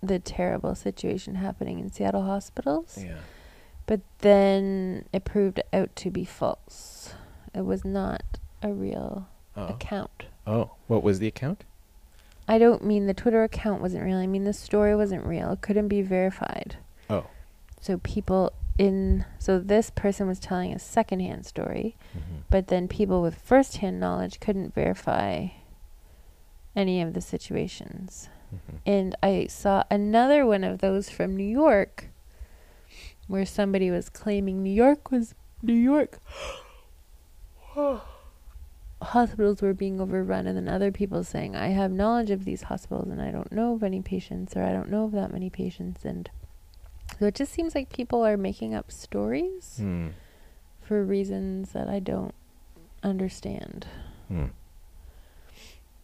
the 0.00 0.20
terrible 0.20 0.76
situation 0.76 1.34
happening 1.34 1.80
in 1.80 1.90
Seattle 1.90 2.22
hospitals. 2.22 2.96
Yeah. 3.04 3.18
But 3.86 4.02
then 4.18 5.06
it 5.12 5.24
proved 5.24 5.60
out 5.72 5.96
to 5.96 6.12
be 6.12 6.24
false. 6.24 7.14
It 7.52 7.64
was 7.64 7.84
not 7.84 8.22
a 8.62 8.72
real 8.72 9.26
Oh. 9.58 9.66
account. 9.74 10.24
Oh, 10.46 10.70
what 10.86 11.02
was 11.02 11.18
the 11.18 11.26
account? 11.26 11.64
I 12.46 12.58
don't 12.58 12.84
mean 12.84 13.06
the 13.06 13.14
Twitter 13.14 13.42
account 13.42 13.82
wasn't 13.82 14.04
real. 14.04 14.16
I 14.16 14.26
mean 14.26 14.44
the 14.44 14.52
story 14.52 14.94
wasn't 14.94 15.26
real. 15.26 15.52
It 15.52 15.60
couldn't 15.60 15.88
be 15.88 16.00
verified. 16.00 16.76
Oh. 17.10 17.26
So 17.80 17.98
people 17.98 18.52
in 18.78 19.24
so 19.38 19.58
this 19.58 19.90
person 19.90 20.28
was 20.28 20.38
telling 20.38 20.72
a 20.72 20.78
secondhand 20.78 21.44
story, 21.44 21.96
Mm-hmm. 22.16 22.36
but 22.48 22.68
then 22.68 22.86
people 22.88 23.20
with 23.20 23.34
firsthand 23.34 23.98
knowledge 23.98 24.38
couldn't 24.40 24.74
verify 24.74 25.48
any 26.76 27.02
of 27.02 27.12
the 27.12 27.20
situations. 27.20 28.28
Mm-hmm. 28.54 28.76
And 28.86 29.16
I 29.22 29.46
saw 29.48 29.82
another 29.90 30.46
one 30.46 30.62
of 30.64 30.78
those 30.78 31.10
from 31.10 31.36
New 31.36 31.42
York 31.44 32.06
where 33.26 33.44
somebody 33.44 33.90
was 33.90 34.08
claiming 34.08 34.62
New 34.62 34.72
York 34.72 35.10
was 35.10 35.34
New 35.62 35.74
York 35.74 36.18
hospitals 39.00 39.62
were 39.62 39.74
being 39.74 40.00
overrun 40.00 40.46
and 40.46 40.56
then 40.56 40.68
other 40.68 40.90
people 40.90 41.22
saying 41.22 41.54
I 41.54 41.68
have 41.68 41.92
knowledge 41.92 42.30
of 42.30 42.44
these 42.44 42.62
hospitals 42.62 43.08
and 43.08 43.22
I 43.22 43.30
don't 43.30 43.52
know 43.52 43.74
of 43.74 43.82
any 43.82 44.00
patients 44.02 44.56
or 44.56 44.62
I 44.64 44.72
don't 44.72 44.90
know 44.90 45.04
of 45.04 45.12
that 45.12 45.32
many 45.32 45.50
patients 45.50 46.04
and 46.04 46.28
so 47.18 47.26
it 47.26 47.34
just 47.34 47.52
seems 47.52 47.74
like 47.74 47.92
people 47.92 48.24
are 48.26 48.36
making 48.36 48.74
up 48.74 48.90
stories 48.90 49.76
Hmm. 49.78 50.08
for 50.80 51.04
reasons 51.04 51.72
that 51.72 51.88
I 51.88 52.00
don't 52.00 52.34
understand. 53.02 53.86
Hmm. 54.28 54.46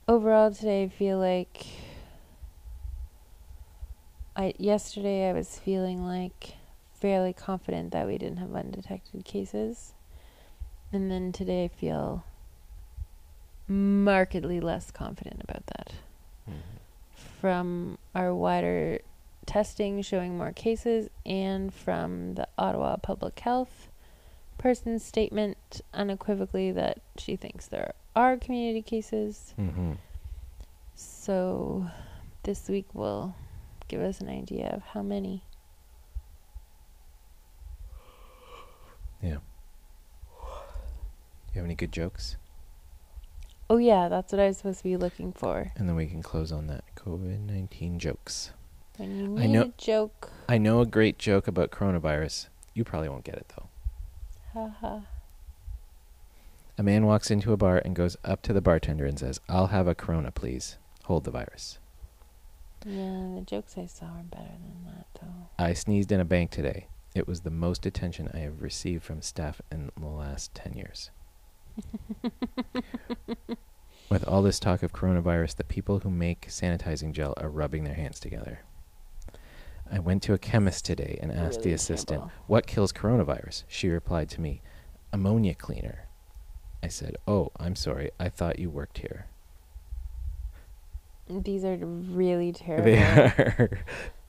overall 0.08 0.52
today 0.52 0.84
I 0.84 0.88
feel 0.88 1.18
like 1.18 1.66
I 4.36 4.54
yesterday 4.58 5.28
I 5.28 5.32
was 5.32 5.58
feeling 5.58 6.04
like 6.06 6.54
fairly 6.92 7.32
confident 7.32 7.92
that 7.92 8.06
we 8.06 8.18
didn't 8.18 8.38
have 8.38 8.54
undetected 8.54 9.24
cases. 9.24 9.92
And 10.92 11.10
then 11.10 11.32
today 11.32 11.64
I 11.64 11.68
feel 11.68 12.24
markedly 13.68 14.60
less 14.60 14.90
confident 14.90 15.42
about 15.42 15.66
that. 15.66 15.92
Mhm. 16.48 16.60
From 17.40 17.98
our 18.14 18.34
wider 18.34 19.00
testing 19.46 20.00
showing 20.02 20.36
more 20.38 20.52
cases 20.52 21.08
and 21.26 21.72
from 21.72 22.34
the 22.34 22.48
Ottawa 22.56 22.96
Public 22.96 23.38
Health 23.40 23.88
person's 24.58 25.04
statement 25.04 25.80
unequivocally 25.92 26.70
that 26.72 27.00
she 27.18 27.36
thinks 27.36 27.66
there 27.66 27.92
are 28.16 28.36
community 28.36 28.80
cases. 28.82 29.54
Mhm. 29.58 29.98
So 30.94 31.90
this 32.44 32.68
week 32.68 32.86
will 32.94 33.34
give 33.88 34.00
us 34.00 34.20
an 34.20 34.28
idea 34.28 34.68
of 34.68 34.82
how 34.82 35.02
many. 35.02 35.42
Yeah. 39.20 39.38
You 41.52 41.56
have 41.60 41.64
any 41.64 41.74
good 41.74 41.92
jokes? 41.92 42.36
Oh 43.70 43.78
yeah, 43.78 44.08
that's 44.08 44.32
what 44.32 44.40
I 44.40 44.46
was 44.48 44.58
supposed 44.58 44.78
to 44.78 44.84
be 44.84 44.96
looking 44.96 45.32
for. 45.32 45.72
And 45.76 45.88
then 45.88 45.96
we 45.96 46.06
can 46.06 46.22
close 46.22 46.52
on 46.52 46.66
that. 46.68 46.84
COVID 46.96 47.40
19 47.40 47.98
jokes. 47.98 48.52
When 48.96 49.18
you 49.18 49.38
I 49.38 49.46
know- 49.46 49.62
a 49.62 49.72
joke, 49.78 50.30
I 50.48 50.58
know 50.58 50.80
a 50.80 50.86
great 50.86 51.18
joke 51.18 51.48
about 51.48 51.70
coronavirus. 51.70 52.48
You 52.74 52.84
probably 52.84 53.08
won't 53.08 53.24
get 53.24 53.36
it 53.36 53.52
though. 53.56 53.68
haha. 54.52 55.00
A 56.76 56.82
man 56.82 57.06
walks 57.06 57.30
into 57.30 57.52
a 57.52 57.56
bar 57.56 57.80
and 57.84 57.94
goes 57.94 58.16
up 58.24 58.42
to 58.42 58.52
the 58.52 58.60
bartender 58.60 59.06
and 59.06 59.16
says, 59.18 59.40
I'll 59.48 59.68
have 59.68 59.86
a 59.86 59.94
corona, 59.94 60.32
please. 60.32 60.76
Hold 61.04 61.22
the 61.24 61.30
virus. 61.30 61.78
Yeah, 62.84 63.30
the 63.36 63.44
jokes 63.46 63.78
I 63.78 63.86
saw 63.86 64.06
are 64.06 64.22
better 64.24 64.42
than 64.60 64.84
that 64.86 65.06
though. 65.20 65.48
I 65.64 65.72
sneezed 65.72 66.10
in 66.12 66.20
a 66.20 66.24
bank 66.24 66.50
today. 66.50 66.86
It 67.14 67.28
was 67.28 67.42
the 67.42 67.50
most 67.50 67.86
attention 67.86 68.28
I 68.34 68.38
have 68.38 68.60
received 68.60 69.04
from 69.04 69.22
staff 69.22 69.60
in 69.70 69.90
the 69.96 70.06
last 70.06 70.52
10 70.54 70.72
years. 70.74 71.10
With 74.10 74.26
all 74.28 74.42
this 74.42 74.60
talk 74.60 74.82
of 74.82 74.92
coronavirus, 74.92 75.56
the 75.56 75.64
people 75.64 76.00
who 76.00 76.10
make 76.10 76.46
sanitizing 76.48 77.12
gel 77.12 77.34
are 77.38 77.48
rubbing 77.48 77.84
their 77.84 77.94
hands 77.94 78.20
together. 78.20 78.60
I 79.90 79.98
went 79.98 80.22
to 80.24 80.34
a 80.34 80.38
chemist 80.38 80.84
today 80.84 81.18
and 81.20 81.32
asked 81.32 81.62
the 81.62 81.72
assistant, 81.72 82.20
terrible. 82.20 82.32
What 82.46 82.66
kills 82.66 82.92
coronavirus? 82.92 83.64
She 83.66 83.88
replied 83.88 84.28
to 84.30 84.40
me, 84.40 84.60
Ammonia 85.12 85.54
cleaner. 85.54 86.06
I 86.82 86.88
said, 86.88 87.16
Oh, 87.26 87.50
I'm 87.58 87.74
sorry. 87.76 88.10
I 88.20 88.28
thought 88.28 88.58
you 88.58 88.70
worked 88.70 88.98
here. 88.98 89.26
These 91.28 91.64
are 91.64 91.76
really 91.76 92.52
terrible. 92.52 92.84
They 92.84 92.98
are. 93.02 93.70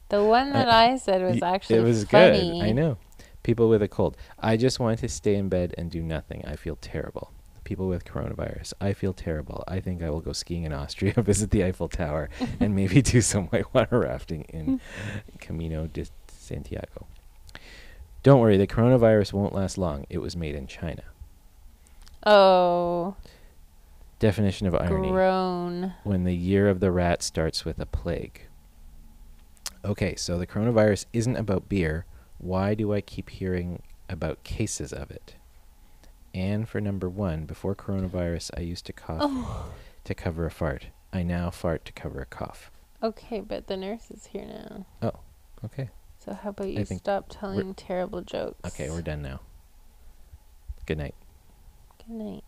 The 0.10 0.24
one 0.24 0.54
that 0.54 0.70
I- 0.70 0.94
I 0.94 0.98
said 0.98 1.22
was 1.22 1.42
actually 1.44 1.78
it 1.78 1.84
was 1.84 2.06
funny. 2.06 2.60
good. 2.62 2.66
I 2.68 2.72
know. 2.72 2.98
People 3.46 3.70
with 3.70 3.84
a 3.84 3.88
cold. 3.88 4.18
I 4.40 4.58
just 4.58 4.80
want 4.80 4.98
to 5.00 5.08
stay 5.08 5.36
in 5.36 5.50
bed 5.50 5.76
and 5.78 5.92
do 5.92 6.02
nothing. 6.02 6.44
I 6.48 6.56
feel 6.56 6.78
terrible. 6.78 7.32
People 7.64 7.88
with 7.88 8.04
coronavirus. 8.04 8.74
I 8.82 8.94
feel 8.94 9.14
terrible. 9.14 9.64
I 9.68 9.80
think 9.80 10.02
I 10.02 10.10
will 10.10 10.20
go 10.20 10.34
skiing 10.34 10.64
in 10.64 10.74
Austria, 10.74 11.14
visit 11.18 11.52
the 11.52 11.64
Eiffel 11.64 11.88
Tower, 11.88 12.28
and 12.60 12.76
maybe 12.80 13.04
do 13.04 13.22
some 13.22 13.46
whitewater 13.50 14.00
rafting 14.00 14.46
in 14.50 14.82
Camino 15.40 15.86
de 15.86 16.08
Santiago. 16.28 17.06
Don't 18.24 18.40
worry, 18.40 18.58
the 18.58 18.66
coronavirus 18.66 19.34
won't 19.34 19.54
last 19.54 19.78
long. 19.78 20.08
It 20.10 20.18
was 20.18 20.36
made 20.36 20.56
in 20.56 20.66
China. 20.66 21.04
Oh, 22.26 23.16
Definition 24.18 24.66
of 24.66 24.74
irony. 24.74 25.10
groan. 25.12 25.94
when 26.04 26.24
the 26.24 26.34
year 26.36 26.68
of 26.68 26.80
the 26.80 26.90
rat 26.92 27.22
starts 27.22 27.64
with 27.64 27.78
a 27.80 27.86
plague. 27.86 28.42
Okay, 29.84 30.16
so 30.16 30.40
the 30.40 30.48
coronavirus 30.48 31.06
isn't 31.14 31.36
about 31.36 31.70
beer. 31.70 32.06
Why 32.38 32.74
do 32.76 32.94
I 32.94 33.02
keep 33.02 33.30
hearing 33.30 33.82
about 34.10 34.44
cases 34.44 34.92
of 34.94 35.10
it? 35.12 35.36
And 36.34 36.68
for 36.68 36.82
number 36.82 37.10
one, 37.10 37.46
before 37.46 37.76
coronavirus, 37.76 38.52
I 38.58 38.62
used 38.62 38.86
to 38.88 38.94
cough 38.94 39.20
Oh, 39.22 39.74
to 40.04 40.14
cover 40.14 40.46
a 40.46 40.52
fart. 40.52 40.88
I 41.14 41.24
now 41.24 41.50
fart 41.50 41.86
to 41.86 41.94
cover 41.94 42.22
a 42.22 42.26
cough. 42.26 42.72
okay, 43.02 43.40
but 43.40 43.68
the 43.68 43.78
nurse 43.78 44.12
is 44.12 44.26
here 44.28 44.46
now. 44.46 44.86
Oh, 45.02 45.20
okay. 45.64 45.90
So 46.20 46.34
how 46.34 46.50
about 46.50 46.68
you 46.68 46.84
stop 46.86 47.28
telling 47.30 47.74
terrible 47.76 48.22
jokes? 48.22 48.60
Okay, 48.74 48.90
we're 48.90 49.02
done 49.02 49.22
now. 49.22 49.40
Good 50.86 50.98
night. 50.98 51.16
Good 52.06 52.16
night. 52.16 52.44